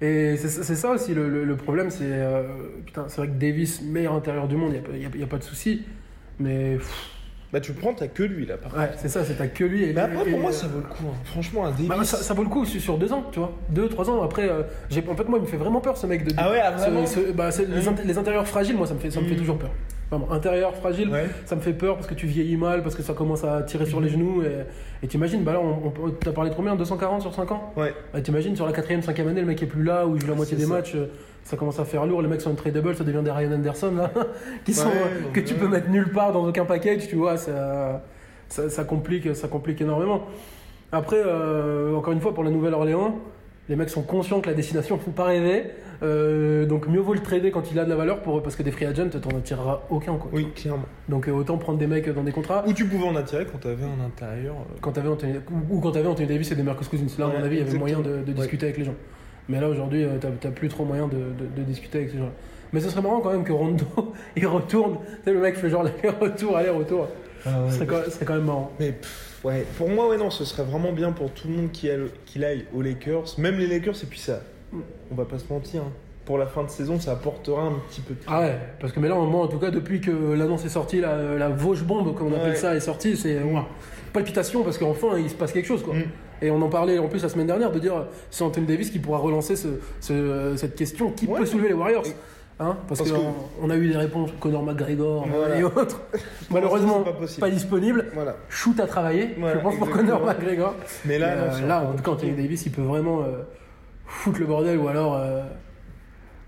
Et 0.00 0.36
c'est 0.36 0.76
ça 0.76 0.90
aussi 0.92 1.12
le, 1.12 1.28
le- 1.28 1.44
le 1.44 1.56
problème, 1.56 1.90
c'est. 1.90 2.04
euh, 2.04 2.44
putain, 2.86 3.06
c'est 3.08 3.16
vrai 3.20 3.26
que 3.28 3.32
Davis, 3.32 3.82
meilleur 3.82 4.12
intérieur 4.14 4.46
du 4.46 4.54
monde, 4.56 4.72
il 4.92 4.98
n'y 5.00 5.06
a, 5.06 5.08
y 5.16 5.22
a 5.24 5.26
pas 5.26 5.38
de 5.38 5.42
souci. 5.42 5.82
Mais. 6.38 6.76
pff, 6.76 7.10
Bah 7.52 7.60
tu 7.60 7.72
prends, 7.72 7.94
t'as 7.94 8.08
que 8.08 8.22
lui 8.22 8.44
là. 8.44 8.58
Par 8.58 8.74
ouais, 8.76 8.90
c'est 8.98 9.08
ça, 9.08 9.24
c'est 9.24 9.34
t'as 9.34 9.46
que 9.46 9.64
lui. 9.64 9.84
Et, 9.84 9.92
Mais 9.94 10.02
après, 10.02 10.28
et- 10.28 10.30
pour 10.32 10.40
moi, 10.40 10.50
et- 10.50 10.52
ça 10.52 10.66
vaut 10.66 10.80
le 10.80 10.84
coup. 10.84 11.04
hein. 11.08 11.14
Franchement, 11.24 11.64
un 11.64 11.70
Davis. 11.70 11.88
Bah, 11.88 11.96
ça, 12.04 12.18
ça 12.18 12.34
vaut 12.34 12.42
le 12.42 12.50
coup 12.50 12.66
sur, 12.66 12.78
sur 12.80 12.98
deux 12.98 13.10
ans, 13.12 13.24
tu 13.32 13.38
vois. 13.38 13.52
Deux, 13.70 13.88
trois 13.88 14.10
ans. 14.10 14.22
Après, 14.22 14.46
euh, 14.48 14.62
j'ai, 14.90 15.02
en 15.08 15.16
fait, 15.16 15.26
moi, 15.28 15.38
il 15.38 15.42
me 15.42 15.46
fait 15.46 15.56
vraiment 15.56 15.80
peur 15.80 15.96
ce 15.96 16.06
mec 16.06 16.24
de. 16.24 16.34
Ah 16.36 16.50
ouais, 16.50 16.60
ah, 16.62 16.72
vraiment 16.72 17.06
ce- 17.06 17.32
bah, 17.32 17.50
c'est- 17.50 17.64
les, 17.64 17.86
int- 17.88 18.04
les 18.04 18.18
intérieurs 18.18 18.46
fragiles, 18.46 18.76
moi, 18.76 18.86
ça 18.86 18.92
me 18.92 18.98
fait, 18.98 19.10
ça 19.10 19.20
me 19.22 19.26
fait 19.26 19.32
Mhm. 19.32 19.38
toujours 19.40 19.58
peur. 19.58 19.70
Vraiment, 20.10 20.30
intérieur 20.32 20.74
fragile, 20.74 21.10
Ouais. 21.10 21.26
ça 21.46 21.54
me 21.56 21.60
fait 21.62 21.72
peur 21.74 21.94
parce 21.96 22.06
que 22.06 22.14
tu 22.14 22.26
vieillis 22.26 22.56
mal, 22.56 22.82
parce 22.82 22.94
que 22.94 23.02
ça 23.02 23.12
commence 23.14 23.44
à 23.44 23.62
tirer 23.62 23.84
sur 23.86 24.00
les 24.00 24.08
genoux. 24.10 24.42
Et, 25.02 25.06
t'imagines, 25.06 25.42
bah 25.42 25.52
là, 25.54 25.60
on, 25.60 25.92
on, 26.04 26.10
t'as 26.10 26.32
parlé 26.32 26.50
de 26.50 26.54
combien? 26.54 26.76
240 26.76 27.22
sur 27.22 27.34
5 27.34 27.50
ans? 27.52 27.72
Ouais. 27.78 27.94
bah, 28.12 28.20
T'imagines, 28.20 28.56
sur 28.56 28.66
la 28.66 28.72
quatrième, 28.72 29.00
cinquième 29.02 29.28
année, 29.28 29.40
le 29.40 29.46
mec 29.46 29.62
est 29.62 29.66
plus 29.66 29.82
là, 29.84 30.06
où 30.06 30.16
il 30.16 30.20
joue 30.20 30.28
la 30.28 30.34
moitié 30.34 30.56
des 30.56 30.64
ça. 30.64 30.68
matchs. 30.74 30.96
Ça 31.48 31.56
commence 31.56 31.78
à 31.80 31.86
faire 31.86 32.04
lourd, 32.04 32.20
les 32.20 32.28
mecs 32.28 32.42
sont 32.42 32.54
tradable, 32.54 32.94
ça 32.94 33.04
devient 33.04 33.22
des 33.24 33.30
Ryan 33.30 33.52
Anderson 33.52 33.92
là, 33.96 34.10
qui 34.66 34.74
sont, 34.74 34.86
Ouais, 34.88 34.92
euh, 34.96 35.32
que 35.32 35.40
tu 35.40 35.54
peux 35.54 35.66
mettre 35.66 35.88
nulle 35.88 36.12
part 36.12 36.30
dans 36.30 36.46
aucun 36.46 36.66
package, 36.66 37.08
tu 37.08 37.16
vois, 37.16 37.38
ça, 37.38 38.02
ça, 38.50 38.68
ça 38.68 38.84
complique, 38.84 39.34
ça 39.34 39.48
complique 39.48 39.80
énormément. 39.80 40.24
Après, 40.92 41.16
euh, 41.24 41.94
encore 41.96 42.12
une 42.12 42.20
fois, 42.20 42.34
pour 42.34 42.44
la 42.44 42.50
Nouvelle-Orléans, 42.50 43.18
les 43.70 43.76
mecs 43.76 43.88
sont 43.88 44.02
conscients 44.02 44.40
que 44.42 44.48
la 44.50 44.54
destination 44.54 44.96
ne 44.96 45.00
faut 45.06 45.10
pas 45.10 45.24
rêver. 45.24 45.64
Euh, 46.02 46.66
donc 46.66 46.86
mieux 46.86 47.00
vaut 47.00 47.14
le 47.14 47.20
trader 47.20 47.50
quand 47.50 47.72
il 47.72 47.78
a 47.78 47.84
de 47.86 47.88
la 47.90 47.96
valeur 47.96 48.20
pour, 48.20 48.42
parce 48.42 48.54
que 48.54 48.62
des 48.62 48.70
free 48.70 48.84
agents, 48.84 49.08
t'en 49.08 49.36
attireras 49.38 49.80
aucun. 49.88 50.16
Quoi. 50.16 50.30
Oui, 50.34 50.48
clairement. 50.54 50.84
Donc 51.08 51.28
euh, 51.28 51.32
autant 51.32 51.56
prendre 51.56 51.78
des 51.78 51.86
mecs 51.86 52.08
dans 52.14 52.22
des 52.24 52.30
contrats. 52.32 52.62
Ou 52.68 52.74
tu 52.74 52.84
pouvais 52.84 53.06
en 53.08 53.16
attirer 53.16 53.46
quand 53.50 53.56
t'avais 53.58 53.84
un 53.84 54.04
intérieur. 54.06 54.54
euh, 54.54 54.76
Quand 54.82 54.92
t'avais 54.92 55.08
Anthony, 55.08 55.38
ou 55.70 55.80
quand 55.80 55.92
t'avais 55.92 56.06
Anthony 56.08 56.28
Davis 56.28 56.52
et 56.52 56.54
des 56.56 56.62
Marcus 56.62 56.88
Cousins. 56.88 57.06
Là, 57.18 57.24
à 57.24 57.28
mon 57.38 57.42
avis, 57.42 57.56
il 57.56 57.64
y 57.66 57.68
avait 57.68 57.78
moyen 57.78 58.00
de, 58.00 58.04
de 58.04 58.16
Ouais. 58.28 58.34
discuter 58.34 58.66
avec 58.66 58.76
les 58.78 58.84
gens. 58.84 58.94
Mais 59.48 59.60
là, 59.60 59.68
aujourd'hui, 59.68 60.04
euh, 60.04 60.18
t'as 60.20 60.50
plus 60.50 60.68
trop 60.68 60.84
moyen 60.84 61.06
de, 61.08 61.16
de- 61.16 61.56
de 61.56 61.62
discuter 61.62 61.98
avec 61.98 62.10
ces 62.10 62.18
gens. 62.18 62.30
Mais 62.72 62.80
ce 62.80 62.90
serait 62.90 63.00
marrant 63.00 63.20
quand 63.20 63.30
même 63.32 63.44
que 63.44 63.52
Rondo, 63.52 63.84
il 64.36 64.46
retourne. 64.46 64.98
Tu 64.98 65.24
sais, 65.24 65.32
le 65.32 65.40
mec 65.40 65.56
fait 65.56 65.70
genre 65.70 65.86
aller-retour, 65.86 66.56
aller-retour. 66.56 67.08
Ce 67.44 67.74
serait, 67.76 67.86
quand- 67.86 68.02
ce 68.04 68.10
serait 68.10 68.24
quand 68.26 68.34
même 68.34 68.44
marrant. 68.44 68.70
Mais 68.78 68.92
pff, 68.92 69.40
ouais, 69.44 69.64
pour 69.78 69.88
moi, 69.88 70.08
ouais, 70.08 70.18
non, 70.18 70.28
ce 70.30 70.44
serait 70.44 70.64
vraiment 70.64 70.92
bien 70.92 71.12
pour 71.12 71.30
tout 71.30 71.48
le 71.48 71.54
monde 71.54 71.70
qui 71.72 71.88
aille, 71.90 72.08
qu'il 72.26 72.44
aille 72.44 72.66
aux 72.74 72.82
Lakers, 72.82 73.24
même 73.38 73.56
les 73.58 73.66
Lakers, 73.66 73.94
et 74.02 74.06
puis 74.06 74.18
ça, 74.18 74.40
on 75.10 75.14
va 75.14 75.24
pas 75.24 75.38
se 75.38 75.50
mentir, 75.50 75.80
hein. 75.82 75.92
pour 76.26 76.36
la 76.36 76.46
fin 76.46 76.62
de 76.64 76.68
saison, 76.68 77.00
ça 77.00 77.12
apportera 77.12 77.62
un 77.62 77.72
petit 77.88 78.02
peu 78.02 78.12
de 78.12 78.20
Ah 78.26 78.40
ouais, 78.40 78.58
parce 78.80 78.92
que 78.92 79.00
mais 79.00 79.08
là, 79.08 79.14
moi, 79.14 79.44
en 79.44 79.48
tout 79.48 79.58
cas, 79.58 79.70
depuis 79.70 80.02
que 80.02 80.10
l'annonce 80.34 80.66
est 80.66 80.68
sortie, 80.68 81.00
la, 81.00 81.36
la 81.38 81.48
Vosges 81.48 81.84
bombe, 81.84 82.14
comme 82.14 82.34
on 82.34 82.36
appelle 82.36 82.56
ça, 82.56 82.74
est 82.76 82.80
sortie, 82.80 83.16
c'est 83.16 83.38
palpitation 84.12 84.62
parce 84.62 84.76
qu'enfin, 84.76 85.16
il 85.18 85.30
se 85.30 85.34
passe 85.34 85.52
quelque 85.52 85.66
chose. 85.66 85.82
Quoi. 85.82 85.94
Mm. 85.94 86.02
Et 86.42 86.50
on 86.50 86.60
en 86.62 86.68
parlait 86.68 86.98
en 86.98 87.08
plus 87.08 87.22
la 87.22 87.28
semaine 87.28 87.46
dernière 87.46 87.70
de 87.72 87.78
dire 87.78 88.04
c'est 88.30 88.44
Anthony 88.44 88.66
Davis 88.66 88.90
qui 88.90 88.98
pourra 88.98 89.18
relancer 89.18 89.56
ce- 89.56 89.80
ce- 90.00 90.54
cette 90.56 90.74
question 90.76 91.10
qui 91.10 91.26
Ouais. 91.26 91.38
peut 91.38 91.46
soulever 91.46 91.68
les 91.68 91.74
Warriors 91.74 92.04
hein 92.60 92.76
Parce, 92.88 93.00
Parce 93.00 93.12
qu'on 93.12 93.18
que- 93.18 93.32
on 93.62 93.70
a 93.70 93.76
eu 93.76 93.88
des 93.88 93.96
réponses 93.96 94.30
Conor 94.40 94.62
McGregor 94.64 95.26
Voilà. 95.28 95.58
et 95.58 95.64
autres. 95.64 96.00
Malheureusement, 96.50 97.00
pas 97.02 97.12
pas 97.40 97.50
disponible. 97.50 98.06
Voilà. 98.14 98.36
Shoot 98.48 98.78
à 98.80 98.86
travailler, 98.86 99.34
Voilà, 99.38 99.58
je 99.58 99.62
pense, 99.62 99.76
pour. 99.76 99.90
Conor 99.90 100.24
McGregor. 100.24 100.74
Mais 101.04 101.18
là, 101.18 101.34
non, 101.36 101.42
euh, 101.54 101.66
là, 101.66 101.78
encore 101.80 101.90
en 101.90 101.96
tout 101.96 102.02
cas, 102.02 102.10
Anthony 102.12 102.32
Davis, 102.32 102.66
il 102.66 102.72
peut 102.72 102.82
vraiment 102.82 103.20
euh, 103.22 103.42
foutre 104.06 104.40
le 104.40 104.46
bordel 104.46 104.78
ou 104.78 104.88
alors, 104.88 105.14
euh, 105.16 105.42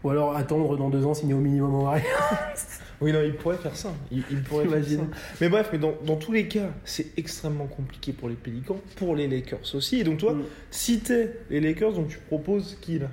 ou 0.03 0.11
alors 0.11 0.35
attendre 0.37 0.77
dans 0.77 0.89
deux 0.89 1.05
ans 1.07 1.15
signer 1.15 1.35
au 1.35 1.39
minimum 1.39 1.75
au 1.75 1.83
Warriors. 1.85 2.05
Oui, 3.01 3.13
non, 3.13 3.21
il 3.25 3.35
pourrait 3.35 3.57
faire 3.57 3.75
ça. 3.77 3.93
Il, 4.13 4.23
il 4.31 4.43
pourrait 4.43 4.67
faire 4.69 4.85
ça. 4.85 5.05
Mais 5.41 5.49
bref, 5.49 5.71
mais 5.73 5.79
dans, 5.79 5.95
dans 6.05 6.17
tous 6.17 6.33
les 6.33 6.49
cas, 6.49 6.71
c'est 6.85 7.17
extrêmement 7.19 7.67
compliqué 7.67 8.13
pour 8.13 8.29
les 8.29 8.35
Pélicans, 8.35 8.79
pour 8.97 9.17
les 9.17 9.27
Lakers 9.27 9.61
aussi. 9.75 10.01
Et 10.01 10.05
donc, 10.05 10.19
toi, 10.19 10.35
Mm. 10.35 10.43
si 10.71 11.01
t'es 11.01 11.37
les 11.49 11.61
Lakers, 11.61 11.93
donc 11.95 12.09
tu 12.09 12.19
proposes 12.19 12.77
qui 12.81 12.99
là? 12.99 13.09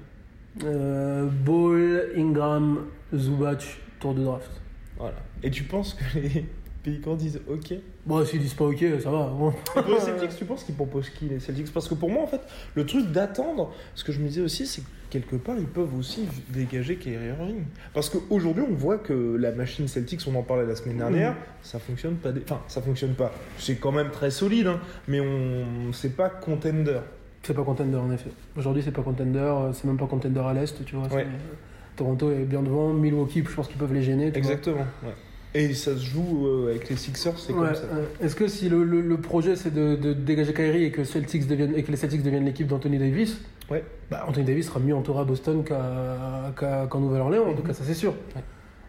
Euh, 0.63 1.25
Ball, 1.27 2.09
Ingram, 2.17 2.85
Zubac, 3.15 3.63
tour 3.99 4.13
de 4.13 4.23
draft. 4.23 4.49
Voilà. 4.97 5.17
Et 5.43 5.51
tu 5.51 5.63
penses 5.63 5.93
que 5.93 6.19
les 6.19 6.45
Pélicans 6.83 7.15
disent 7.15 7.39
OK? 7.47 7.73
Bon, 8.05 8.25
s'ils 8.25 8.39
disent 8.41 8.53
pas 8.55 8.65
ok, 8.65 8.83
ça 9.01 9.11
va. 9.11 9.27
Bon. 9.27 9.51
Et 9.51 9.81
pour 9.83 9.93
les 9.93 9.99
Celtics, 10.01 10.35
tu 10.37 10.45
penses 10.45 10.63
qu'ils 10.63 10.75
proposent 10.75 11.09
qui 11.09 11.25
les 11.25 11.39
Celtics? 11.39 11.71
Parce 11.71 11.87
que 11.87 11.93
pour 11.93 12.09
moi, 12.09 12.23
en 12.23 12.27
fait, 12.27 12.41
le 12.75 12.85
truc 12.85 13.11
d'attendre, 13.11 13.73
ce 13.95 14.03
que 14.03 14.11
je 14.11 14.19
me 14.19 14.27
disais 14.27 14.41
aussi, 14.41 14.65
c'est 14.65 14.81
que 14.81 14.87
quelque 15.09 15.35
part, 15.35 15.55
ils 15.57 15.65
peuvent 15.67 15.95
aussi 15.97 16.27
dégager 16.49 16.95
Kyrie 16.97 17.27
Irving. 17.27 17.63
Parce 17.93 18.09
qu'aujourd'hui, 18.09 18.63
on 18.69 18.73
voit 18.73 18.97
que 18.97 19.35
la 19.39 19.51
machine 19.51 19.87
Celtics, 19.87 20.21
on 20.27 20.35
en 20.35 20.43
parlait 20.43 20.65
la 20.65 20.75
semaine 20.75 20.97
dernière, 20.97 21.35
ça 21.61 21.79
fonctionne 21.79 22.15
pas. 22.15 22.31
des- 22.31 22.41
Enfin, 22.43 22.61
ça 22.67 22.81
fonctionne 22.81 23.13
pas. 23.13 23.31
C'est 23.57 23.75
quand 23.75 23.91
même 23.91 24.11
très 24.11 24.31
solide, 24.31 24.67
hein, 24.67 24.79
mais 25.07 25.19
on 25.19 25.91
c'est 25.93 26.15
pas 26.15 26.29
contender. 26.29 26.99
C'est 27.43 27.53
pas 27.53 27.63
contender 27.63 27.95
en 27.97 28.11
effet. 28.11 28.29
Aujourd'hui, 28.57 28.81
c'est 28.83 28.91
pas 28.91 29.03
contender, 29.03 29.39
euh, 29.39 29.71
c'est 29.73 29.85
même 29.85 29.97
pas 29.97 30.07
contender 30.07 30.39
à 30.39 30.53
l'est, 30.53 30.83
tu 30.85 30.95
vois. 30.95 31.07
Ouais. 31.07 31.25
c'est- 31.25 31.95
Toronto 31.95 32.29
est 32.31 32.43
bien 32.45 32.61
devant, 32.61 32.93
Milwaukee, 32.93 33.43
je 33.47 33.55
pense 33.55 33.67
qu'ils 33.67 33.77
peuvent 33.77 33.93
les 33.93 34.03
gêner. 34.03 34.31
tu 34.31 34.39
vois. 34.41 34.51
Exactement. 34.51 34.85
ouais. 35.03 35.13
Et 35.55 35.73
ça 35.73 35.95
se 35.95 36.05
joue 36.05 36.45
euh, 36.45 36.69
avec 36.69 36.89
les 36.89 36.95
Sixers, 36.97 37.39
c'est 37.39 37.53
Ouais, 37.53 37.67
comme 37.67 37.75
ça. 37.75 37.81
euh, 37.93 38.05
Est-ce 38.21 38.35
que 38.35 38.47
si 38.47 38.69
le, 38.69 38.83
le- 38.83 39.01
le 39.01 39.17
projet 39.17 39.55
c'est 39.55 39.73
de, 39.73 39.95
de 39.95 40.13
dégager 40.13 40.53
Kyrie 40.53 40.83
et 40.83 40.91
que, 40.91 41.03
Celtics 41.05 41.47
deviennent, 41.47 41.73
et 41.75 41.81
que 41.83 41.89
les 41.89 41.97
Celtics 41.97 42.21
deviennent 42.21 42.45
l'équipe 42.45 42.67
d'Anthony 42.67 42.99
Davis, 42.99 43.39
Ouais. 43.69 43.83
bah, 44.09 44.25
Anthony 44.27 44.45
Davis 44.45 44.67
sera 44.67 44.79
mieux 44.79 44.95
entouré 44.95 45.19
à 45.21 45.23
Boston 45.25 45.63
qu'à 45.63 46.99
Nouvelle-Orléans, 46.99 47.45
en 47.49 47.53
tout 47.53 47.63
cas 47.63 47.73
ça 47.73 47.83
c'est 47.83 47.93
sûr. 47.93 48.13
Ouais. 48.35 48.41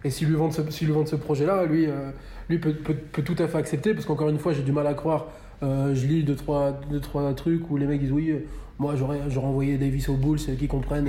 Et 0.04 0.10
s'ils 0.10 0.28
lui 0.28 0.36
vendent 0.36 0.52
ce, 0.52 0.62
s'ils 0.70 0.86
lui 0.86 0.94
vendent 0.94 1.08
ce 1.08 1.16
projet-là, 1.16 1.64
lui, 1.66 1.86
euh, 1.86 2.10
lui 2.48 2.58
peut, 2.58 2.72
peut- 2.72 2.94
peut 2.94 3.22
tout 3.22 3.34
à 3.40 3.48
fait 3.48 3.58
accepter, 3.58 3.94
parce 3.94 4.06
qu'encore 4.06 4.28
une 4.28 4.38
fois 4.38 4.52
j'ai 4.52 4.62
du 4.62 4.70
mal 4.72 4.86
à 4.86 4.94
croire, 4.94 5.26
euh, 5.64 5.92
je 5.94 6.06
lis 6.06 6.22
deux 6.22 6.36
trois, 6.36 6.78
deux, 6.90 7.00
trois 7.00 7.34
trucs 7.34 7.68
où 7.70 7.76
les 7.76 7.86
mecs 7.86 8.00
disent 8.00 8.12
oui, 8.12 8.30
euh, 8.30 8.38
moi 8.78 8.94
j'aurais 8.94 9.18
j'aurais 9.28 9.48
envoyé 9.48 9.76
Davis 9.76 10.08
aux 10.08 10.14
Bulls, 10.14 10.38
c'est 10.38 10.52
qu'ils 10.54 10.68
comprennent, 10.68 11.08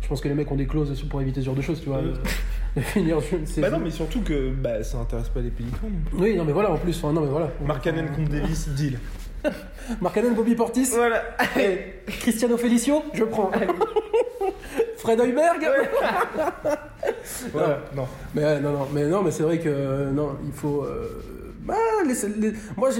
je 0.00 0.08
pense 0.08 0.22
que 0.22 0.28
les 0.28 0.34
mecs 0.34 0.50
ont 0.50 0.56
des 0.56 0.66
clauses 0.66 0.98
pour 1.10 1.20
éviter 1.20 1.40
ce 1.42 1.46
genre 1.46 1.54
de 1.54 1.60
choses, 1.60 1.80
tu 1.82 1.90
vois. 1.90 2.00
Finir 2.80 3.18
Bah 3.58 3.68
non, 3.68 3.80
mais 3.80 3.90
surtout 3.90 4.22
que 4.22 4.50
bah, 4.50 4.82
ça 4.82 4.96
intéresse 4.96 5.28
pas 5.28 5.40
les 5.42 5.50
Pélicans. 5.50 5.76
Oui, 6.14 6.34
non 6.34 6.46
mais 6.46 6.52
voilà, 6.52 6.72
en 6.72 6.78
plus, 6.78 6.96
enfin, 7.04 7.12
non 7.12 7.20
mais 7.20 7.28
voilà. 7.30 7.50
Mark 7.66 7.84
Cannon 7.84 8.06
contre 8.16 8.30
Davis, 8.30 8.66
deal. 8.70 8.98
Markkanen, 10.00 10.34
Bobby 10.34 10.54
Portis, 10.54 10.90
Voilà. 10.94 11.22
et 11.58 11.94
Cristiano 12.20 12.56
Felicio, 12.56 13.02
je 13.12 13.24
prends. 13.24 13.50
Fred 14.98 15.20
Heuberg. 15.20 15.66
Voilà. 17.52 17.80
Non. 17.94 18.06
Mais 18.34 18.44
euh, 18.44 18.60
non, 18.60 18.72
non, 18.72 18.88
mais 18.92 19.04
non, 19.06 19.22
mais 19.22 19.30
c'est 19.30 19.42
vrai 19.42 19.58
que 19.58 19.68
euh, 19.68 20.10
non, 20.10 20.36
il 20.44 20.52
faut. 20.52 20.82
euh, 20.84 21.22
bah, 21.60 21.74
les- 22.06 22.40
les- 22.50 22.56
moi, 22.76 22.90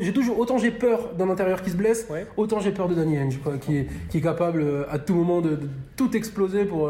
j'ai, 0.00 0.12
toujours 0.12 0.38
autant 0.38 0.58
j'ai 0.58 0.70
peur 0.70 1.12
d'un 1.14 1.28
intérieur 1.30 1.62
qui 1.62 1.70
se 1.70 1.76
blesse, 1.76 2.06
Ouais. 2.10 2.26
autant 2.36 2.60
j'ai 2.60 2.72
peur 2.72 2.88
de 2.88 2.94
Danny 2.94 3.18
quoi, 3.42 3.54
qui 3.58 3.78
est 3.78 3.86
qui 4.10 4.18
est 4.18 4.22
capable 4.22 4.64
à 4.90 4.98
tout 4.98 5.14
moment 5.14 5.40
de, 5.40 5.50
de 5.50 5.68
tout 5.96 6.16
exploser 6.16 6.64
pour. 6.64 6.88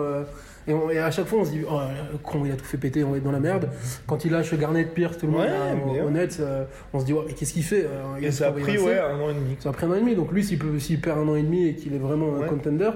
Euh, 0.69 0.71
et, 0.71 0.75
on- 0.75 0.91
et 0.91 0.99
à 0.99 1.11
chaque 1.11 1.27
fois, 1.27 1.41
on 1.41 1.45
se 1.45 1.51
dit, 1.51 1.63
oh, 1.69 1.79
le 2.13 2.19
con, 2.19 2.43
il 2.45 2.53
a 2.53 2.57
tout 2.57 2.65
fait 2.65 2.79
péter, 2.79 3.05
on 3.05 3.11
va 3.11 3.17
être 3.19 3.25
dans 3.25 3.33
la 3.33 3.41
merde. 3.41 3.69
Quand 4.07 4.25
il 4.25 4.33
lâche 4.33 4.55
Garnett, 4.55 4.93
Pierce, 4.95 5.19
tout 5.19 5.27
le 5.27 5.33
monde, 5.33 5.43
Ouais, 5.43 6.01
au 6.01 6.11
Nets, 6.11 6.39
euh, 6.41 6.65
on 6.93 7.01
se 7.01 7.05
dit, 7.05 7.13
ouais, 7.13 7.25
mais 7.27 7.33
qu'est-ce 7.35 7.53
qu'il 7.53 7.65
fait 7.65 7.85
euh, 7.85 8.03
il 8.19 8.25
Et 8.27 8.31
ça 8.33 8.49
a 8.49 8.53
pris 8.53 8.79
ouais, 8.79 8.99
un 8.99 9.21
an 9.21 9.31
et 9.31 9.35
demi. 9.35 9.57
Ça 9.61 9.69
a 9.69 9.73
pris 9.73 9.87
un 9.87 9.91
an 9.91 9.95
et 9.95 10.01
demi, 10.01 10.15
donc 10.15 10.33
lui, 10.33 10.45
s'il, 10.45 10.59
perd 11.01 11.19
un 11.19 11.29
an 11.29 11.37
et 11.37 11.43
demi 11.43 11.69
et 11.69 11.75
qu'il 11.75 11.95
est 11.95 11.99
vraiment 11.99 12.37
un 12.37 12.47
contender. 12.47 12.91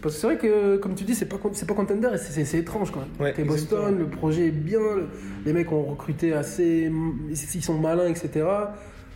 Parce 0.00 0.16
que 0.16 0.20
c'est 0.20 0.26
vrai 0.26 0.36
que, 0.36 0.76
comme 0.78 0.94
tu 0.96 1.04
dis, 1.04 1.14
c'est 1.14 1.26
pas, 1.26 1.36
c'est 1.52 1.64
pas 1.68 1.74
contender 1.74 2.08
et 2.12 2.18
c'est, 2.18 2.58
étrange 2.58 2.90
quand 2.90 2.98
même. 3.00 3.08
Ouais, 3.20 3.32
T'es 3.32 3.44
Boston, 3.44 3.96
le 3.96 4.06
projet 4.06 4.48
est 4.48 4.50
bien, 4.50 4.80
le- 4.80 5.06
les 5.46 5.52
mecs 5.52 5.70
ont 5.70 5.82
recruté 5.84 6.32
assez. 6.32 6.90
Ils 7.30 7.62
sont 7.62 7.78
malins, 7.78 8.08
etc. 8.08 8.44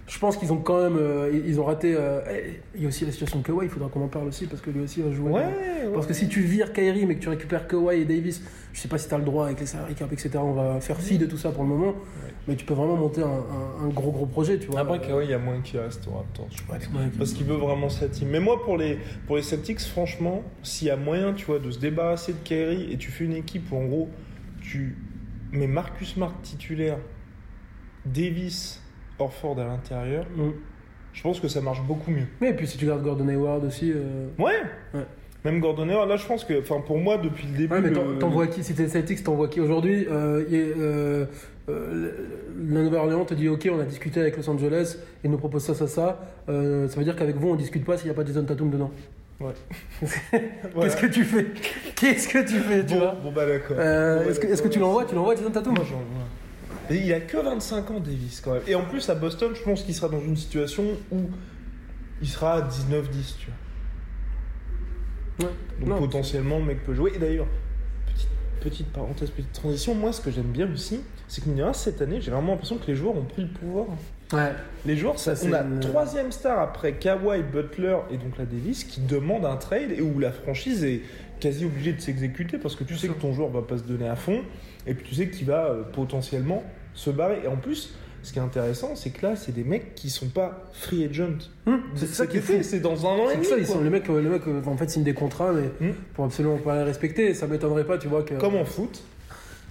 Je 0.08 0.18
pense 0.20 0.36
qu'ils 0.36 0.52
ont 0.52 0.58
quand 0.58 0.82
même. 0.84 0.96
euh, 0.96 1.42
ils 1.46 1.58
ont 1.60 1.64
raté. 1.64 1.94
euh, 1.96 2.20
eh, 2.30 2.60
il 2.76 2.82
y 2.82 2.84
a 2.84 2.88
aussi 2.88 3.04
la 3.04 3.10
situation 3.10 3.40
de 3.40 3.44
Kawhi, 3.44 3.66
il 3.66 3.68
faudra 3.70 3.88
qu'on 3.88 4.02
en 4.04 4.08
parle 4.08 4.28
aussi 4.28 4.46
parce 4.46 4.62
que 4.62 4.70
lui 4.70 4.80
aussi 4.80 5.02
va 5.02 5.10
jouer. 5.10 5.32
Ouais, 5.32 5.40
ouais. 5.40 5.92
Parce 5.92 6.06
que 6.06 6.14
si 6.14 6.28
tu 6.28 6.42
vires 6.42 6.72
Kyrie 6.72 7.06
mais 7.06 7.16
que 7.16 7.20
tu 7.22 7.28
récupères 7.28 7.66
Kawhi 7.66 8.02
et 8.02 8.04
Davis, 8.04 8.40
je 8.72 8.80
sais 8.80 8.86
pas 8.86 8.98
si 8.98 9.08
tu 9.08 9.14
as 9.14 9.18
le 9.18 9.24
droit 9.24 9.46
avec 9.46 9.58
les 9.58 9.66
salary 9.66 9.94
cap, 9.96 10.12
etc. 10.12 10.30
On 10.36 10.52
va 10.52 10.80
faire 10.80 11.00
fi 11.00 11.18
de 11.18 11.26
tout 11.26 11.36
ça 11.36 11.50
pour 11.50 11.64
le 11.64 11.68
moment. 11.70 11.94
Mais 12.46 12.54
tu 12.54 12.64
peux 12.64 12.74
vraiment 12.74 12.94
monter 12.94 13.22
un, 13.22 13.26
un- 13.26 13.84
un 13.86 13.88
gros 13.88 14.12
gros 14.12 14.26
projet, 14.26 14.58
tu 14.60 14.68
vois. 14.68 14.78
Après, 14.80 15.00
Kawhi, 15.00 15.24
il 15.24 15.30
y 15.30 15.34
a 15.34 15.38
moins 15.38 15.60
qu'il 15.60 15.80
reste 15.80 16.06
au 16.06 16.12
Raptors, 16.12 16.46
je 16.52 16.62
pense. 16.62 16.76
Parce 17.18 17.32
qu'il 17.32 17.44
veut 17.46 17.56
vraiment 17.56 17.88
sa 17.88 18.06
team. 18.08 18.28
Mais 18.28 18.38
moi, 18.38 18.62
pour 18.62 18.76
les, 18.78 18.98
pour 19.26 19.34
les 19.36 19.42
Celtics, 19.42 19.80
franchement, 19.80 20.44
s'il 20.62 20.86
y 20.86 20.90
a 20.92 20.96
moyen, 20.96 21.32
tu 21.32 21.44
vois, 21.46 21.58
de 21.58 21.68
se 21.72 21.80
débarrasser 21.80 22.32
de 22.34 22.38
Kyrie 22.44 22.92
et 22.92 22.96
tu 22.96 23.10
fais 23.10 23.24
une 23.24 23.34
équipe 23.34 23.72
où, 23.72 23.76
en 23.76 23.86
gros, 23.86 24.08
tu 24.60 24.96
mets 25.50 25.66
Marcus 25.66 26.12
Smart 26.14 26.32
titulaire, 26.44 26.98
Davis, 28.04 28.80
Orford 29.18 29.58
à 29.60 29.64
l'intérieur, 29.64 30.24
Mm. 30.36 30.50
je 31.12 31.22
pense 31.22 31.40
que 31.40 31.48
ça 31.48 31.60
marche 31.60 31.82
beaucoup 31.82 32.10
mieux. 32.10 32.26
Mais 32.40 32.50
et 32.50 32.52
puis 32.54 32.66
si 32.66 32.76
tu 32.78 32.86
gardes 32.86 33.02
Gordon 33.02 33.28
Hayward 33.28 33.64
aussi. 33.64 33.92
euh, 33.92 34.26
Ouais. 34.38 34.60
Ouais. 34.94 35.04
Même 35.44 35.60
Gordon 35.60 35.88
Hayward, 35.88 36.08
là, 36.08 36.16
je 36.16 36.26
pense 36.26 36.44
que, 36.44 36.58
enfin, 36.60 36.80
pour 36.84 36.98
moi, 36.98 37.18
depuis 37.18 37.46
le 37.46 37.56
début. 37.56 37.72
Ouais, 37.74 37.80
mais 37.80 37.90
le- 37.90 38.18
t'envoies 38.18 38.48
qui 38.48 38.64
Si 38.64 38.74
t'es 38.74 38.88
Celtics, 38.88 39.22
t'envoies 39.22 39.46
qui 39.48 39.60
Aujourd'hui, 39.60 40.04
euh, 40.10 40.42
euh, 40.52 41.26
euh, 41.68 42.10
la 42.68 42.82
Nouvelle-Orléans 42.82 43.24
te 43.24 43.34
dit 43.34 43.48
Ok, 43.48 43.68
on 43.72 43.78
a 43.78 43.84
discuté 43.84 44.20
avec 44.20 44.36
Los 44.36 44.48
Angeles, 44.50 44.98
ils 45.22 45.30
nous 45.30 45.38
proposent 45.38 45.64
ça, 45.64 45.74
ça, 45.74 45.86
ça. 45.86 46.20
Euh, 46.48 46.88
ça 46.88 46.96
veut 46.98 47.04
dire 47.04 47.14
qu'avec 47.14 47.36
vous, 47.36 47.48
on 47.50 47.54
discute 47.54 47.84
pas 47.84 47.96
s'il 47.96 48.06
n'y 48.06 48.10
a 48.10 48.14
pas 48.14 48.24
Jason 48.24 48.42
Tatum 48.44 48.70
dedans. 48.70 48.90
Ouais. 49.38 49.52
Qu'est-ce 50.80 50.96
que 51.00 51.06
tu 51.06 51.22
fais? 51.24 51.46
Qu'est-ce 51.94 52.26
que 52.28 52.38
tu 52.38 52.54
fais, 52.58 52.84
tu 52.84 52.94
Bon, 52.94 53.00
vois? 53.00 53.16
bon, 53.22 53.30
bah 53.32 53.46
d'accord. 53.46 53.76
Euh, 53.78 54.18
Bon, 54.18 54.24
bah, 54.24 54.30
Est-ce 54.30 54.40
que, 54.40 54.46
est-ce 54.48 54.62
que 54.62 54.68
tu 54.68 54.78
l'envoies? 54.80 55.04
Tu 55.04 55.14
l'envoies 55.14 55.36
Jason 55.36 55.50
Tatum? 55.50 55.74
Moi, 55.76 55.84
j'en 55.88 55.96
il 56.90 57.12
a 57.12 57.20
que 57.20 57.36
25 57.36 57.90
ans, 57.90 58.00
Davis, 58.00 58.40
quand 58.40 58.52
même. 58.54 58.62
Et 58.66 58.74
en 58.74 58.84
plus, 58.84 59.08
à 59.10 59.14
Boston, 59.14 59.52
je 59.54 59.62
pense 59.62 59.82
qu'il 59.82 59.94
sera 59.94 60.08
dans 60.08 60.20
une 60.20 60.36
situation 60.36 60.84
où 61.10 61.16
il 62.22 62.28
sera 62.28 62.54
à 62.54 62.60
19-10, 62.62 63.36
tu 63.38 63.46
vois. 65.38 65.48
Ouais. 65.48 65.54
Donc 65.80 65.88
Non. 65.88 65.98
potentiellement, 65.98 66.58
le 66.58 66.64
mec 66.64 66.84
peut 66.84 66.94
jouer. 66.94 67.12
Et 67.14 67.18
d'ailleurs, 67.18 67.46
petite, 68.06 68.28
petite 68.60 68.92
parenthèse, 68.92 69.30
petite 69.30 69.52
transition, 69.52 69.94
moi, 69.94 70.12
ce 70.12 70.20
que 70.20 70.30
j'aime 70.30 70.44
bien 70.52 70.70
aussi, 70.72 71.00
c'est 71.28 71.42
que 71.44 71.48
mine 71.50 71.68
cette 71.74 72.00
année, 72.02 72.20
j'ai 72.20 72.30
vraiment 72.30 72.52
l'impression 72.52 72.78
que 72.78 72.86
les 72.86 72.94
joueurs 72.94 73.16
ont 73.16 73.24
pris 73.24 73.42
le 73.42 73.48
pouvoir. 73.48 73.86
Ouais. 74.32 74.52
Les 74.84 74.96
joueurs, 74.96 75.18
Ça, 75.18 75.34
on 75.44 75.52
a 75.52 75.60
une- 75.62 75.80
troisième 75.80 76.32
star 76.32 76.58
après 76.58 76.94
Kawhi, 76.94 77.42
Butler 77.42 77.96
et 78.10 78.16
donc 78.16 78.36
la 78.38 78.44
Davis 78.44 78.82
qui 78.84 79.00
demandent 79.00 79.44
un 79.46 79.56
trade 79.56 79.92
et 79.92 80.00
où 80.00 80.18
la 80.18 80.32
franchise 80.32 80.82
est 80.84 81.02
quasi 81.40 81.64
obligée 81.64 81.92
de 81.92 82.00
s'exécuter 82.00 82.58
parce 82.58 82.76
que 82.76 82.84
tu 82.84 82.96
sais 82.96 83.08
que 83.08 83.12
ton 83.14 83.32
joueur 83.32 83.48
va 83.50 83.62
pas 83.62 83.78
se 83.78 83.82
donner 83.82 84.08
à 84.08 84.16
fond 84.16 84.42
et 84.86 84.94
puis 84.94 85.04
tu 85.08 85.14
sais 85.14 85.28
qu'il 85.28 85.46
va 85.46 85.66
euh, 85.66 85.82
potentiellement 85.82 86.62
se 86.94 87.10
barrer. 87.10 87.40
Et 87.44 87.48
en 87.48 87.56
plus, 87.56 87.94
ce 88.22 88.32
qui 88.32 88.38
est 88.38 88.42
intéressant, 88.42 88.96
c'est 88.96 89.10
que 89.10 89.24
là, 89.26 89.36
c'est 89.36 89.52
des 89.52 89.62
mecs 89.64 89.94
qui 89.94 90.10
sont 90.10 90.28
pas 90.28 90.64
free 90.72 91.04
agent. 91.04 91.28
Hum, 91.66 91.80
c'est 91.94 92.06
ça 92.06 92.26
qui 92.26 92.38
est 92.38 92.40
fou. 92.40 92.54
C'est 92.62 92.80
dans 92.80 93.06
un 93.06 93.10
an 93.10 93.30
et 93.30 93.34
demi. 93.34 93.46
ça, 93.46 93.56
ils 93.58 93.64
quoi. 93.66 93.76
sont, 93.76 93.82
les 93.82 93.90
mecs, 93.90 94.08
les 94.08 94.14
mecs 94.22 94.42
en 94.66 94.76
fait, 94.76 94.90
signent 94.90 95.04
des 95.04 95.14
contrats, 95.14 95.52
mais 95.52 95.68
Hmm. 95.86 95.92
pour 96.14 96.24
absolument 96.24 96.56
pas 96.58 96.76
les 96.78 96.82
respecter. 96.84 97.34
Ça 97.34 97.46
m'étonnerait 97.46 97.84
pas, 97.84 97.98
tu 97.98 98.08
vois, 98.08 98.22
que. 98.22 98.34
Comme 98.34 98.56
en 98.56 98.64
foot. 98.64 99.02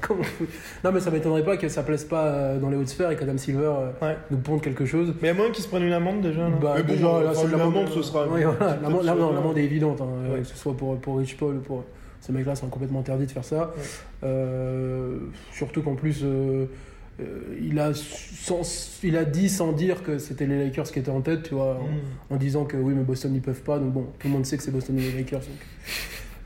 Non, 0.84 0.92
mais 0.92 1.00
ça 1.00 1.10
m'étonnerait 1.12 1.44
pas 1.44 1.58
que 1.58 1.68
ça 1.70 1.82
plaise 1.84 2.04
pas 2.04 2.26
euh, 2.26 2.60
dans 2.60 2.70
les 2.70 2.78
hautes 2.78 2.90
sphères 2.90 3.12
et 3.12 3.16
qu'Adam 3.16 3.38
Silver 3.38 3.72
euh, 3.78 3.92
Ouais. 4.02 4.18
nous 4.30 4.38
ponde 4.38 4.62
quelque 4.62 4.86
chose. 4.86 5.14
Mais 5.22 5.28
il 5.30 5.32
y 5.32 5.32
a 5.32 5.34
moyen 5.34 5.52
qu'ils 5.52 5.64
se 5.64 5.70
prennent 5.70 5.84
une 5.84 5.94
amende 5.94 6.22
déjà. 6.22 6.48
Bah, 6.50 6.74
Mais 6.78 6.84
bon, 6.84 6.94
déjà, 6.94 7.04
là, 7.06 7.30
enfin, 7.30 7.34
c'est 7.34 7.46
une 7.46 7.52
l'amende- 7.52 7.76
amende, 7.78 7.90
ce 7.90 8.02
sera. 8.04 8.28
Oui, 8.28 8.42
une 8.42 8.48
voilà, 8.50 8.78
l'amende- 8.82 9.58
est 9.58 9.64
évidente, 9.64 10.02
hein, 10.02 10.08
Ouais. 10.32 10.40
que 10.40 10.44
ce 10.48 10.56
soit 10.58 10.76
pour, 10.76 10.98
pour 11.00 11.18
Rich 11.18 11.38
Paul 11.38 11.56
ou 11.56 11.60
pour. 11.62 11.84
Ces 12.22 12.34
mecs-là, 12.34 12.56
c'est 12.56 12.70
complètement 12.70 13.00
interdit 13.02 13.26
de 13.28 13.32
faire 13.32 13.46
ça. 13.46 13.74
Ouais. 13.78 13.84
Euh, 14.24 15.18
surtout 15.54 15.82
qu'en 15.84 15.94
plus, 15.96 16.22
euh, 16.24 16.66
euh, 17.22 17.24
il, 17.62 17.80
a 17.80 17.94
sans- 17.94 19.00
il 19.04 19.16
a 19.16 19.26
dit 19.26 19.48
sans 19.48 19.72
dire 19.72 20.04
que 20.04 20.18
c'était 20.18 20.46
les 20.48 20.66
Lakers 20.66 20.92
qui 20.92 21.00
étaient 21.00 21.12
en 21.12 21.22
tête, 21.22 21.44
tu 21.44 21.54
vois, 21.54 21.76
en- 21.80 21.84
Mm. 21.84 22.34
en, 22.34 22.36
disant 22.38 22.66
que 22.66 22.78
oui, 22.78 22.94
mais 22.96 23.04
Boston 23.04 23.32
ils 23.34 23.42
peuvent 23.42 23.62
pas. 23.62 23.78
Donc 23.80 23.92
bon, 23.94 24.08
tout 24.20 24.28
le 24.28 24.34
monde 24.34 24.46
sait 24.46 24.58
que 24.58 24.64
c'est 24.64 24.72
Boston 24.72 24.98
et 24.98 25.02
les 25.02 25.12
Lakers. 25.12 25.40
donc. 25.42 25.50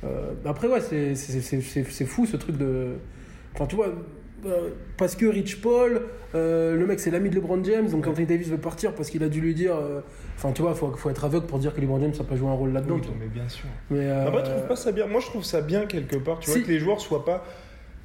Euh, 0.05 0.31
après, 0.45 0.67
ouais, 0.67 0.81
c'est- 0.81 1.15
c'est 1.15 1.39
c'est- 1.41 1.62
c'est- 1.62 1.85
c'est 1.89 2.05
fou 2.05 2.25
ce 2.25 2.38
truc 2.38 2.57
de. 2.57 2.93
Enfin, 3.55 3.65
tu 3.65 3.75
vois. 3.75 3.88
euh, 4.45 4.69
parce 4.97 5.15
que 5.15 5.25
Rich 5.25 5.62
Paul, 5.62 6.01
euh, 6.35 6.75
le 6.75 6.85
mec 6.88 6.99
c'est 6.99 7.12
l'ami 7.12 7.29
de 7.29 7.35
LeBron 7.35 7.62
James, 7.63 7.89
donc 7.89 8.07
Anthony 8.07 8.25
Davis 8.25 8.47
veut 8.49 8.57
partir 8.57 8.93
parce 8.95 9.09
qu'il 9.09 9.21
a 9.23 9.29
dû 9.29 9.41
lui 9.41 9.53
dire. 9.53 9.75
euh, 9.75 10.01
Enfin, 10.38 10.53
tu 10.53 10.62
vois, 10.62 10.73
faut, 10.75 10.95
faut 10.95 11.09
être 11.09 11.25
aveugle 11.25 11.45
pour 11.47 11.59
dire 11.59 11.73
que 11.73 11.81
LeBron 11.81 11.99
James 11.99 12.13
n'a 12.17 12.23
pas 12.23 12.38
joué 12.38 12.47
un 12.47 12.53
rôle 12.53 12.71
là-dedans. 12.71 12.95
Oui, 12.95 13.09
mais 13.19 13.27
bien 13.27 13.49
sûr. 13.49 13.65
Mais, 13.89 14.09
Après, 14.09 14.43
tu 14.43 14.49
trouves 14.51 14.67
pas 14.67 14.75
ça 14.77 14.91
bien 14.93 15.05
Moi, 15.07 15.19
je 15.19 15.25
trouve 15.25 15.43
ça 15.43 15.59
bien 15.62 15.85
quelque 15.85 16.15
part, 16.15 16.39
tu 16.39 16.49
vois, 16.51 16.59
que 16.62 16.67
les 16.67 16.79
joueurs 16.79 17.01
soient 17.01 17.25
pas 17.25 17.43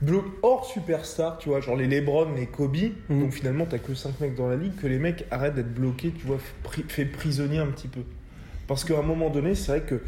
blo- 0.04 0.24
hors 0.42 0.64
superstar, 0.66 1.38
tu 1.38 1.48
vois, 1.50 1.60
genre 1.60 1.76
les 1.76 1.86
LeBron, 1.86 2.26
les 2.34 2.46
Kobe. 2.46 2.76
Mhm. 3.08 3.20
Donc 3.20 3.30
finalement, 3.32 3.66
t'as 3.66 3.78
que 3.78 3.94
5 3.94 4.18
mecs 4.20 4.34
dans 4.34 4.48
la 4.48 4.56
ligue, 4.56 4.74
que 4.82 4.88
les 4.88 4.98
mecs 4.98 5.24
arrêtent 5.30 5.54
d'être 5.54 5.72
bloqués, 5.72 6.10
tu 6.10 6.26
vois, 6.26 6.38
fait 6.88 7.04
prisonnier 7.04 7.58
un 7.58 7.68
petit 7.68 7.86
peu. 7.88 8.00
Parce 8.66 8.82
qu'à 8.84 8.98
un 8.98 9.02
moment 9.02 9.30
donné, 9.30 9.54
c'est 9.54 9.70
vrai 9.70 9.80
que 9.82 10.00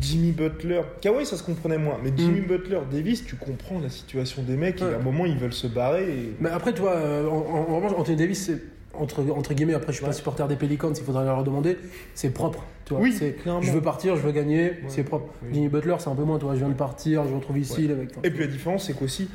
Jimmy 0.00 0.32
Butler, 0.32 0.82
Kawhi, 1.00 1.26
ça 1.26 1.36
se 1.36 1.42
comprenait 1.42 1.78
moins, 1.78 1.98
mais 2.02 2.12
Jimmy 2.16 2.40
Mhm. 2.40 2.46
Butler, 2.46 2.80
Davis, 2.90 3.24
tu 3.24 3.36
comprends 3.36 3.78
la 3.80 3.88
situation 3.90 4.42
des 4.42 4.56
mecs, 4.56 4.80
et 4.80 4.84
à 4.84 4.96
un 4.96 5.02
moment, 5.02 5.24
ils 5.26 5.36
veulent 5.38 5.52
se 5.52 5.66
barrer. 5.66 6.04
Et... 6.08 6.34
Mais 6.40 6.50
après, 6.50 6.72
tu 6.72 6.80
vois, 6.80 6.92
euh, 6.96 7.26
en, 7.28 7.36
en- 7.36 7.70
en 7.72 7.76
revanche, 7.76 7.92
Anthony 7.96 8.16
Davis, 8.16 8.46
c'est 8.46 8.60
entre, 8.94 9.22
entre 9.30 9.54
guillemets, 9.54 9.74
après, 9.74 9.92
je 9.92 9.98
suis 9.98 10.06
pas 10.06 10.12
supporter 10.12 10.46
des 10.48 10.56
Pelicans, 10.56 10.92
il 10.96 11.04
faudrait 11.04 11.24
leur 11.24 11.44
demander, 11.44 11.76
c'est 12.14 12.30
propre. 12.30 12.64
Tu 12.84 12.94
vois, 12.94 13.02
Oui, 13.02 13.12
c'est, 13.12 13.36
je 13.62 13.70
veux 13.70 13.82
partir, 13.82 14.16
je 14.16 14.22
veux 14.22 14.32
gagner, 14.32 14.72
c'est 14.88 15.04
propre. 15.04 15.32
oui. 15.42 15.50
Jimmy 15.52 15.68
Butler, 15.68 15.96
c'est 15.98 16.08
un 16.08 16.14
peu 16.14 16.24
moins, 16.24 16.38
tu 16.38 16.44
vois, 16.46 16.54
je 16.54 16.60
viens 16.60 16.68
de 16.68 16.74
partir, 16.74 17.26
je 17.28 17.34
retrouve 17.34 17.58
ici, 17.58 17.86
les 17.86 17.94
mecs. 17.94 18.10
Et 18.24 18.30
puis 18.30 18.40
la 18.40 18.46
différence, 18.46 18.86
c'est 18.86 18.94
qu'aussi, 18.94 19.28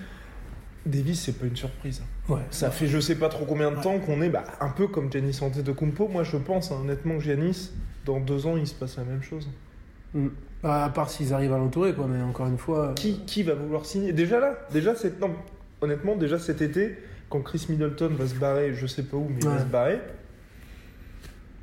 Davis, 0.85 1.21
c'est 1.21 1.39
pas 1.39 1.45
une 1.45 1.55
surprise. 1.55 2.01
Ouais. 2.27 2.41
Ça 2.51 2.69
fait 2.71 2.87
je 2.87 2.99
sais 2.99 3.15
pas 3.15 3.29
trop 3.29 3.45
combien 3.45 3.71
de 3.71 3.81
temps 3.81 3.99
qu'on 3.99 4.21
est 4.21 4.27
bah, 4.29 4.43
un 4.59 4.69
peu 4.69 4.87
comme 4.87 5.09
Giannis 5.11 5.39
Antetokounmpo. 5.41 6.09
Moi, 6.09 6.23
je 6.23 6.35
pense 6.35 6.71
hein, 6.71 6.77
honnêtement 6.81 7.17
que 7.17 7.23
Giannis, 7.23 7.71
dans 8.05 8.19
deux 8.19 8.45
ans, 8.47 8.57
il 8.57 8.67
se 8.67 8.73
passe 8.73 8.97
la 8.97 9.05
même 9.05 9.23
chose. 9.23 9.47
Mm. 10.13 10.27
Bah, 10.63 10.85
à 10.85 10.89
part 10.89 11.09
s'ils 11.09 11.33
arrivent 11.33 11.53
à 11.53 11.57
l'entourer, 11.57 11.93
quoi. 11.93 12.07
Mais 12.09 12.23
encore 12.23 12.47
une 12.47 12.57
fois. 12.57 12.87
euh, 12.89 12.93
Qui, 12.93 13.19
qui 13.25 13.43
va 13.43 13.53
vouloir 13.53 13.85
signer? 13.85 14.13
Déjà 14.13 14.39
là, 14.39 14.57
déjà 14.71 14.95
cette, 14.95 15.19
non, 15.19 15.31
honnêtement, 15.81 16.15
déjà 16.15 16.39
cet 16.39 16.61
été, 16.61 16.97
quand 17.29 17.41
Chris 17.41 17.65
Middleton 17.69 18.11
va 18.17 18.25
se 18.27 18.35
barrer, 18.35 18.73
je 18.73 18.87
sais 18.87 19.03
pas 19.03 19.17
où, 19.17 19.27
mais 19.29 19.39
il 19.41 19.47
va 19.47 19.59
se 19.59 19.65
barrer. 19.65 19.99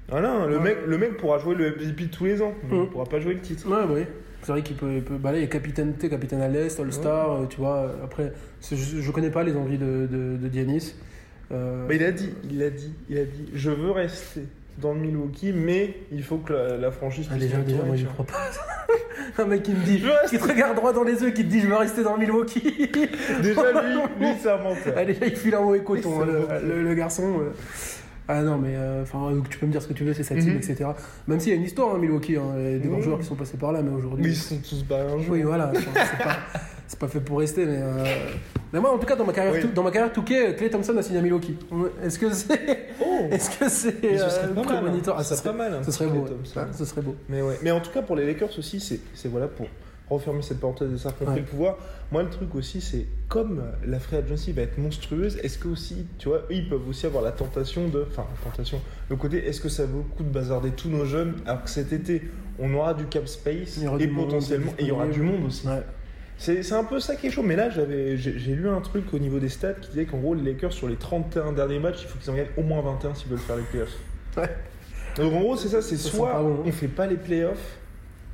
Voilà, 0.08 0.46
le, 0.46 0.56
Ouais. 0.58 0.62
mec, 0.64 0.78
le 0.86 0.98
mec 0.98 1.16
pourra 1.16 1.38
jouer 1.38 1.54
le 1.54 1.70
MVP 1.76 2.08
tous 2.08 2.24
les 2.24 2.42
ans, 2.42 2.52
mais 2.68 2.76
Mm. 2.78 2.82
il 2.82 2.88
pourra 2.88 3.04
pas 3.04 3.20
jouer 3.20 3.34
le 3.34 3.40
titre. 3.40 3.68
Ouais, 3.70 3.84
oui. 3.88 4.04
C'est 4.42 4.52
vrai 4.52 4.62
qu'il 4.62 4.76
peut, 4.76 4.94
il 4.94 5.02
peut. 5.02 5.16
Bah 5.18 5.32
là, 5.32 5.38
il 5.38 5.44
est 5.44 5.48
capitaine, 5.48 5.94
sais, 6.00 6.08
capitaine 6.08 6.40
à 6.40 6.48
l'Est, 6.48 6.80
All-Star, 6.80 7.30
euh, 7.32 7.46
tu 7.46 7.58
vois. 7.58 7.92
Après, 8.02 8.32
c'est- 8.60 8.74
je, 8.76 9.00
je 9.00 9.10
connais 9.12 9.30
pas 9.30 9.44
les 9.44 9.54
envies 9.54 9.76
de, 9.78 10.08
de, 10.10 10.36
de 10.36 10.52
Giannis. 10.52 10.94
Euh, 11.52 11.84
Mais 11.88 11.96
il 11.96 12.02
a 12.04 12.10
dit, 12.12 12.30
il 12.50 12.62
a 12.62 12.70
dit, 12.70 12.92
il 13.08 13.18
a 13.18 13.24
dit, 13.24 13.50
je 13.54 13.70
veux 13.70 13.90
rester 13.90 14.42
dans 14.78 14.94
le 14.94 15.00
Milwaukee, 15.00 15.52
mais 15.52 15.94
il 16.10 16.22
faut 16.22 16.38
que 16.38 16.52
la, 16.54 16.76
la 16.78 16.90
franchise 16.90 17.28
ah, 17.30 17.36
déjà, 17.36 17.58
déjà, 17.58 17.82
moi, 17.82 17.96
vois. 17.96 18.12
crois 18.12 18.24
pas. 18.26 18.50
Un 19.38 19.44
mec 19.44 19.62
qui 19.62 19.72
me 19.72 19.84
dit, 19.84 20.02
qui 20.28 20.38
te 20.38 20.44
regarde 20.48 20.74
droit 20.76 20.92
dans 20.92 21.04
les 21.04 21.22
yeux, 21.22 21.30
qui 21.30 21.44
te 21.44 21.48
dit, 21.50 21.60
je 21.60 21.66
veux 21.66 21.76
rester 21.76 22.02
dans 22.02 22.16
Milwaukee. 22.16 22.90
Déjà 23.42 23.72
lui, 23.72 24.00
lui 24.20 24.28
c'est 24.42 24.50
un 24.50 24.58
menteur. 24.58 24.94
Ah, 24.96 25.04
déjà, 25.04 25.26
il 25.26 25.36
file 25.36 25.56
en 25.56 25.64
haut 25.64 25.74
et 25.74 25.82
coton, 25.82 26.22
hein, 26.22 26.26
le 26.62 26.94
garçon. 26.94 27.40
euh. 27.40 27.50
Ah 28.32 28.42
non, 28.42 28.58
mais 28.58 28.74
euh, 28.76 29.02
enfin, 29.02 29.32
tu 29.50 29.58
peux 29.58 29.66
me 29.66 29.72
dire 29.72 29.82
ce 29.82 29.88
que 29.88 29.92
tu 29.92 30.04
veux, 30.04 30.14
c'est 30.14 30.22
sa 30.22 30.36
team, 30.36 30.50
Mhm. 30.50 30.56
etc. 30.58 30.84
Même 31.26 31.40
s'il 31.40 31.50
y 31.50 31.54
a 31.54 31.56
une 31.58 31.64
histoire, 31.64 31.94
hein, 31.94 31.98
Milwaukee, 31.98 32.36
hein, 32.36 32.42
il 32.58 32.62
y 32.72 32.74
a 32.76 32.78
des 32.78 32.88
Mhm. 32.88 33.00
joueurs 33.02 33.18
qui 33.18 33.24
sont 33.26 33.34
passés 33.34 33.56
par 33.56 33.72
là, 33.72 33.82
mais 33.82 33.90
aujourd'hui. 33.90 34.22
Mais 34.24 34.30
ils 34.30 34.36
sont 34.36 34.56
tous 34.58 34.84
un 34.94 35.18
jour. 35.18 35.32
Oui, 35.32 35.42
voilà, 35.42 35.72
c'est 36.86 36.98
pas, 36.98 37.08
fait 37.08 37.20
pour 37.20 37.38
rester, 37.40 37.66
mais. 37.66 37.78
euh, 37.82 38.04
Mais 38.72 38.78
moi, 38.78 38.92
en 38.94 38.98
tout 38.98 39.06
cas, 39.06 39.16
dans 39.16 39.24
ma 39.24 39.32
carrière, 39.32 39.54
Oui. 39.54 39.68
dans 39.74 39.82
ma 39.82 39.90
carrière 39.90 40.12
Touquet, 40.12 40.54
Clay 40.54 40.70
Thompson 40.70 40.96
a 40.96 41.02
signé 41.02 41.18
à 41.18 41.22
Milwaukee. 41.22 41.56
Est-ce 42.04 42.18
que 42.20 42.32
c'est. 42.32 42.78
Oh 43.04 43.04
Est-ce 43.32 43.58
que 43.58 43.68
c'est. 43.68 44.04
Euh, 44.04 44.28
serait 44.28 44.54
pas 44.54 44.62
mal, 44.62 44.84
hein. 44.86 45.00
Ah, 45.16 45.24
Ça 45.24 45.24
ce 45.24 45.34
serait 45.34 45.36
serait, 45.36 45.50
pas 45.50 45.56
mal, 45.56 45.74
hein, 45.74 45.82
ce 45.84 45.90
serait 45.90 46.06
Klay 46.06 46.14
beau. 46.18 46.24
Ouais, 46.26 46.66
ce 46.72 46.84
serait 46.84 47.02
beau. 47.02 47.16
Mais 47.28 47.42
ouais. 47.42 47.58
Mais 47.62 47.70
en 47.72 47.80
tout 47.80 47.90
cas, 47.90 48.02
pour 48.02 48.14
les 48.14 48.26
Lakers 48.26 48.56
aussi, 48.58 48.78
c'est, 48.80 49.28
voilà 49.28 49.48
pour 49.48 49.66
refermer 50.10 50.42
cette 50.42 50.60
parenthèse 50.60 50.92
et 50.92 50.98
ça 50.98 51.10
a 51.10 51.24
Ouais. 51.30 51.36
le 51.36 51.42
pouvoir. 51.44 51.78
Moi, 52.12 52.22
le 52.22 52.30
truc 52.30 52.54
aussi, 52.54 52.80
c'est 52.80 53.06
comme 53.28 53.62
la 53.86 53.98
free 54.00 54.16
agency 54.16 54.52
va 54.52 54.62
être 54.62 54.76
monstrueuse, 54.78 55.38
est-ce 55.42 55.58
que 55.58 55.68
aussi, 55.68 56.06
tu 56.18 56.28
vois, 56.28 56.38
eux, 56.38 56.54
ils 56.54 56.68
peuvent 56.68 56.86
aussi 56.88 57.06
avoir 57.06 57.22
la 57.22 57.32
tentation 57.32 57.88
de, 57.88 58.04
enfin, 58.10 58.26
la 58.44 58.50
tentation, 58.50 58.80
le 59.08 59.16
côté, 59.16 59.46
est-ce 59.46 59.60
que 59.60 59.68
ça 59.68 59.86
vaut 59.86 59.98
le 59.98 60.16
coup 60.16 60.22
de 60.24 60.28
bazarder 60.28 60.70
tous 60.70 60.88
nos 60.88 61.04
jeunes 61.04 61.34
alors 61.46 61.62
que 61.64 61.70
cet 61.70 61.92
été, 61.92 62.22
on 62.58 62.74
aura 62.74 62.94
du 62.94 63.04
cap 63.06 63.26
space 63.28 63.78
et 63.78 63.96
du 63.98 64.08
potentiellement, 64.08 64.72
et 64.78 64.82
il 64.82 64.88
y 64.88 64.90
aura 64.90 65.06
du 65.06 65.20
monde 65.22 65.46
aussi. 65.46 65.66
Ouais. 65.66 65.82
C'est 66.38 66.72
un 66.72 66.84
peu 66.84 67.00
ça 67.00 67.16
qui 67.16 67.26
est 67.26 67.30
chaud. 67.30 67.42
Mais 67.42 67.54
là, 67.54 67.68
j'ai 67.68 68.54
lu 68.54 68.68
un 68.68 68.80
truc 68.80 69.12
au 69.12 69.18
niveau 69.18 69.38
des 69.38 69.50
stats 69.50 69.74
qui 69.74 69.90
disait 69.90 70.06
qu'en 70.06 70.18
gros, 70.18 70.32
les 70.34 70.42
Lakers, 70.42 70.72
sur 70.72 70.88
les 70.88 70.96
31 70.96 71.52
derniers 71.52 71.78
matchs, 71.78 71.98
il 72.02 72.08
faut 72.08 72.18
qu'ils 72.18 72.30
en 72.30 72.34
gagnent 72.34 72.48
au 72.56 72.62
moins 72.62 72.80
21 72.80 73.14
s'ils 73.14 73.28
veulent 73.28 73.38
faire 73.38 73.56
les 73.56 73.62
playoffs. 73.64 73.96
Ouais. 74.38 74.48
Donc 75.16 75.34
en 75.34 75.40
gros, 75.40 75.56
c'est 75.56 75.68
ça, 75.68 75.82
c'est 75.82 75.96
soit 75.96 76.42
on 76.42 76.70
fait 76.72 76.88
pas 76.88 77.06
les 77.06 77.16
playoffs, 77.16 77.78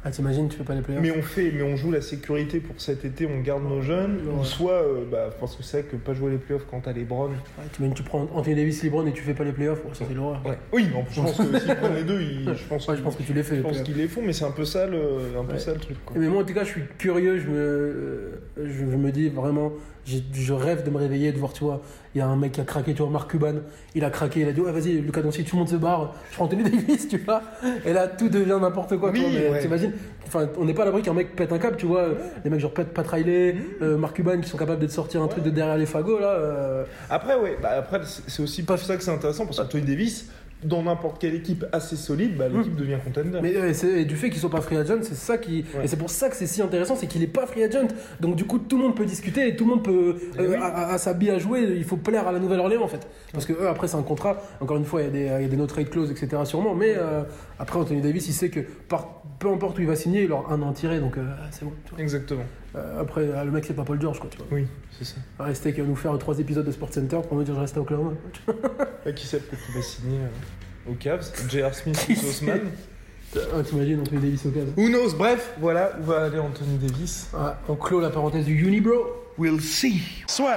Ah, 0.06 0.10
t'imagines, 0.12 0.48
tu 0.48 0.56
fais 0.56 0.62
pas 0.62 0.76
les 0.76 0.82
playoffs 0.82 1.02
mais 1.02 1.10
on 1.10 1.20
fait, 1.20 1.50
mais 1.52 1.62
on 1.64 1.74
joue 1.74 1.90
la 1.90 2.00
sécurité 2.00 2.60
pour 2.60 2.80
cet 2.80 3.04
été, 3.04 3.26
on 3.26 3.40
garde 3.40 3.64
nos 3.64 3.82
jeunes, 3.82 4.18
Ouais. 4.24 4.40
ou 4.40 4.44
soit, 4.44 4.74
euh, 4.84 5.04
bah, 5.10 5.30
parce 5.40 5.56
que 5.56 5.64
c'est 5.64 5.80
vrai 5.80 5.90
que 5.90 5.96
pas 5.96 6.14
jouer 6.14 6.30
les 6.30 6.36
playoffs 6.38 6.64
quand 6.70 6.78
t'as 6.78 6.92
les 6.92 7.02
Browns. 7.02 7.32
Ouais, 7.32 7.64
t'imagines, 7.72 7.96
tu 7.96 8.04
prends 8.04 8.28
Anthony 8.32 8.54
Davis, 8.54 8.84
LeBron 8.84 9.04
et 9.06 9.12
tu 9.12 9.24
fais 9.24 9.34
pas 9.34 9.42
les 9.42 9.50
playoffs, 9.50 9.80
ça 9.94 10.04
c'est 10.06 10.14
l'horreur. 10.14 10.40
Oui, 10.72 10.84
plus, 10.84 11.14
je 11.16 11.20
pense 11.22 11.36
que 11.36 11.58
s'ils 11.58 11.74
prennent 11.74 11.94
les 11.96 12.04
deux, 12.04 12.20
ils- 12.20 12.54
je 12.54 12.64
pense, 12.68 12.86
je 12.88 13.02
pense 13.02 13.16
que 13.16 13.24
tu 13.24 13.32
les 13.32 13.42
fais. 13.42 13.56
je 13.56 13.62
les 13.62 13.68
pense 13.68 13.80
qu'ils 13.82 13.96
les 13.96 14.06
font, 14.06 14.22
mais 14.24 14.32
c'est 14.32 14.44
un 14.44 14.52
peu 14.52 14.64
ça 14.64 14.86
le, 14.86 15.00
un 15.40 15.44
peu 15.44 15.58
ça 15.58 15.72
le 15.74 15.80
truc. 15.80 15.96
Quoi. 16.06 16.16
Mais 16.20 16.28
moi, 16.28 16.42
en 16.42 16.44
tout 16.46 16.54
cas, 16.54 16.62
je 16.62 16.68
suis 16.70 16.82
curieux. 16.98 17.38
Je 17.38 17.48
me, 17.48 17.56
euh, 17.56 18.30
je, 18.58 18.62
je 18.88 18.96
me 18.96 19.10
dis 19.10 19.28
vraiment, 19.28 19.72
je 20.06 20.52
rêve 20.52 20.84
de 20.84 20.90
me 20.90 20.98
réveiller, 20.98 21.32
de 21.32 21.38
voir, 21.38 21.52
tu 21.52 21.64
vois, 21.64 21.82
il 22.14 22.18
y 22.18 22.20
a 22.20 22.26
un 22.26 22.36
mec 22.36 22.52
qui 22.52 22.60
a 22.60 22.64
craqué, 22.64 22.94
tu 22.94 23.02
vois, 23.02 23.10
Marc 23.10 23.30
Cuban, 23.30 23.54
il 23.94 24.04
a 24.04 24.10
craqué, 24.10 24.40
il 24.40 24.48
a 24.48 24.52
dit, 24.52 24.60
ouais, 24.60 24.72
vas-y, 24.72 24.92
Lucas 25.00 25.20
Doncic, 25.22 25.46
tout 25.48 25.56
le 25.56 25.60
monde 25.60 25.68
se 25.68 25.76
barre, 25.76 26.14
je 26.30 26.36
prends 26.36 26.44
Anthony 26.46 26.62
Davis, 26.62 27.08
tu 27.08 27.18
vois. 27.18 27.42
Et 27.84 27.92
là, 27.92 28.06
tout 28.06 28.28
devient 28.28 28.58
n'importe 28.60 28.96
quoi, 28.98 29.10
tu 29.12 29.18
Oui, 29.18 29.22
vois. 29.24 29.40
Mais 29.40 29.50
ouais. 29.50 29.60
t'imagines, 29.60 29.92
enfin, 30.26 30.48
on 30.58 30.64
n'est 30.64 30.74
pas 30.74 30.82
à 30.82 30.84
l'abri 30.86 31.02
qu'un 31.02 31.12
mec 31.12 31.34
pète 31.34 31.52
un 31.52 31.58
câble, 31.58 31.76
tu 31.76 31.86
vois. 31.86 32.08
Des 32.44 32.50
mecs 32.50 32.60
genre 32.60 32.72
Pat, 32.72 32.86
Pat 32.86 33.06
Riley, 33.06 33.56
euh, 33.82 33.96
Marc 33.98 34.14
Cuban 34.16 34.40
qui 34.40 34.48
sont 34.48 34.56
capables 34.58 34.80
de 34.80 34.88
sortir 34.88 35.22
un 35.22 35.28
truc 35.28 35.42
de 35.44 35.50
derrière 35.50 35.76
les 35.76 35.86
fagots, 35.86 36.20
là. 36.20 36.28
euh, 36.30 36.84
Après, 37.10 37.36
ouais, 37.38 37.56
bah, 37.60 37.70
après, 37.78 38.00
c'est 38.04 38.22
c'est 38.30 38.42
aussi 38.42 38.62
pas 38.62 38.76
ça 38.76 38.96
que 38.96 39.02
c'est 39.02 39.10
intéressant, 39.10 39.44
parce 39.44 39.58
que 39.60 39.64
Tony 39.64 39.84
Davis, 39.84 40.30
dans 40.64 40.82
n'importe 40.82 41.20
quelle 41.20 41.34
équipe 41.34 41.66
assez 41.72 41.96
solide, 41.96 42.36
bah, 42.36 42.48
l'équipe 42.48 42.74
devient 42.74 42.96
contender. 43.04 43.38
Mais 43.42 43.54
euh, 43.56 43.72
et 43.96 44.04
du 44.06 44.16
fait 44.16 44.30
qu'ils 44.30 44.40
sont 44.40 44.48
pas 44.48 44.62
free 44.62 44.76
agent, 44.76 44.94
c'est 45.02 45.14
ça 45.14 45.36
qui 45.38 45.64
Ouais. 45.76 45.84
et 45.84 45.86
c'est 45.86 45.96
pour 45.98 46.08
ça 46.10 46.28
que 46.30 46.34
c'est 46.36 46.46
si 46.46 46.62
intéressant, 46.62 46.96
c'est 46.96 47.06
qu'il 47.06 47.22
est 47.22 47.26
pas 47.28 47.46
free 47.46 47.62
agent. 47.62 47.88
Donc 48.20 48.36
du 48.36 48.44
coup, 48.44 48.58
tout 48.58 48.76
le 48.78 48.84
monde 48.84 48.96
peut 48.96 49.04
discuter 49.04 49.48
et 49.48 49.54
tout 49.56 49.64
le 49.64 49.70
monde 49.70 49.84
peut 49.84 50.16
Eh 50.36 50.40
euh, 50.40 50.48
oui. 50.50 50.56
à, 50.56 50.64
à- 50.66 50.92
à 50.94 50.98
sa 50.98 51.12
bille 51.12 51.30
à 51.30 51.38
jouer. 51.38 51.60
Il 51.76 51.84
faut 51.84 51.96
plaire 51.98 52.26
à 52.26 52.32
la 52.32 52.38
Nouvelle-Orléans 52.38 52.82
en 52.82 52.88
fait, 52.88 53.06
parce 53.32 53.44
que 53.44 53.52
eux 53.52 53.68
après 53.68 53.86
c'est 53.86 53.96
un 53.96 54.02
contrat. 54.02 54.42
Encore 54.60 54.78
une 54.78 54.84
fois, 54.86 55.02
il 55.02 55.04
y 55.04 55.08
a 55.08 55.10
des, 55.10 55.20
il 55.40 55.42
y 55.42 55.44
a 55.44 55.48
des 55.48 55.56
no 55.56 55.66
trade 55.66 55.90
clauses, 55.90 56.10
etc. 56.10 56.42
Sûrement, 56.44 56.74
mais 56.74 56.94
euh, 56.96 57.22
après 57.58 57.78
Anthony 57.78 58.00
Davis, 58.00 58.28
il 58.28 58.32
sait 58.32 58.50
que 58.50 58.60
par, 58.60 59.22
peu 59.38 59.48
importe 59.50 59.78
où 59.78 59.80
il 59.80 59.86
va 59.86 59.96
signer, 59.96 60.22
il 60.24 60.32
aura 60.32 60.52
un 60.52 60.60
an 60.62 60.72
tiré, 60.72 61.00
donc 61.00 61.16
euh, 61.16 61.24
c'est 61.50 61.64
bon. 61.64 61.72
tu 61.84 61.92
vois. 61.94 62.02
Exactement. 62.02 62.44
Euh, 62.74 63.00
après, 63.00 63.22
euh, 63.22 63.44
le 63.44 63.50
mec 63.50 63.64
c'est 63.64 63.74
pas 63.74 63.84
Paul 63.84 64.00
George 64.00 64.20
quoi, 64.20 64.28
tu 64.30 64.38
vois. 64.38 64.46
Oui, 64.50 64.66
c'est 64.98 65.04
ça. 65.04 65.16
Rester 65.38 65.72
qui 65.72 65.80
va 65.80 65.86
nous 65.86 65.96
faire 65.96 66.16
trois 66.18 66.38
épisodes 66.38 66.66
de 66.66 66.70
Sport 66.72 66.92
Center 66.92 67.18
pour 67.26 67.36
nous 67.36 67.44
dire 67.44 67.54
je 67.54 67.60
reste 67.60 67.76
à 67.76 67.80
Oklahoma. 67.80 68.12
Et 69.06 69.14
qui 69.14 69.26
sait 69.26 69.38
peut-être 69.40 69.64
qu'il 69.64 69.74
va 69.74 69.82
signer 69.82 70.18
euh, 70.18 70.90
aux 70.90 70.94
Cavs 70.94 71.32
J.R. 71.48 71.74
Smith 71.74 72.06
ou 72.10 72.14
Sauceman 72.14 72.60
Ah, 73.36 73.62
T'imagines 73.64 74.00
Anthony 74.00 74.20
Davis 74.20 74.46
au 74.46 74.50
cas. 74.50 74.60
Who 74.76 74.88
knows? 74.88 75.14
Bref, 75.16 75.54
voilà 75.58 75.92
où 76.00 76.04
va 76.04 76.24
aller 76.24 76.38
Anthony 76.38 76.76
Davis. 76.78 77.30
Ah, 77.34 77.58
on 77.68 77.76
clôt 77.76 78.00
la 78.00 78.10
parenthèse 78.10 78.44
du 78.44 78.66
Unibro. 78.66 78.94
We'll 79.38 79.60
see. 79.60 80.02
Soit. 80.26 80.56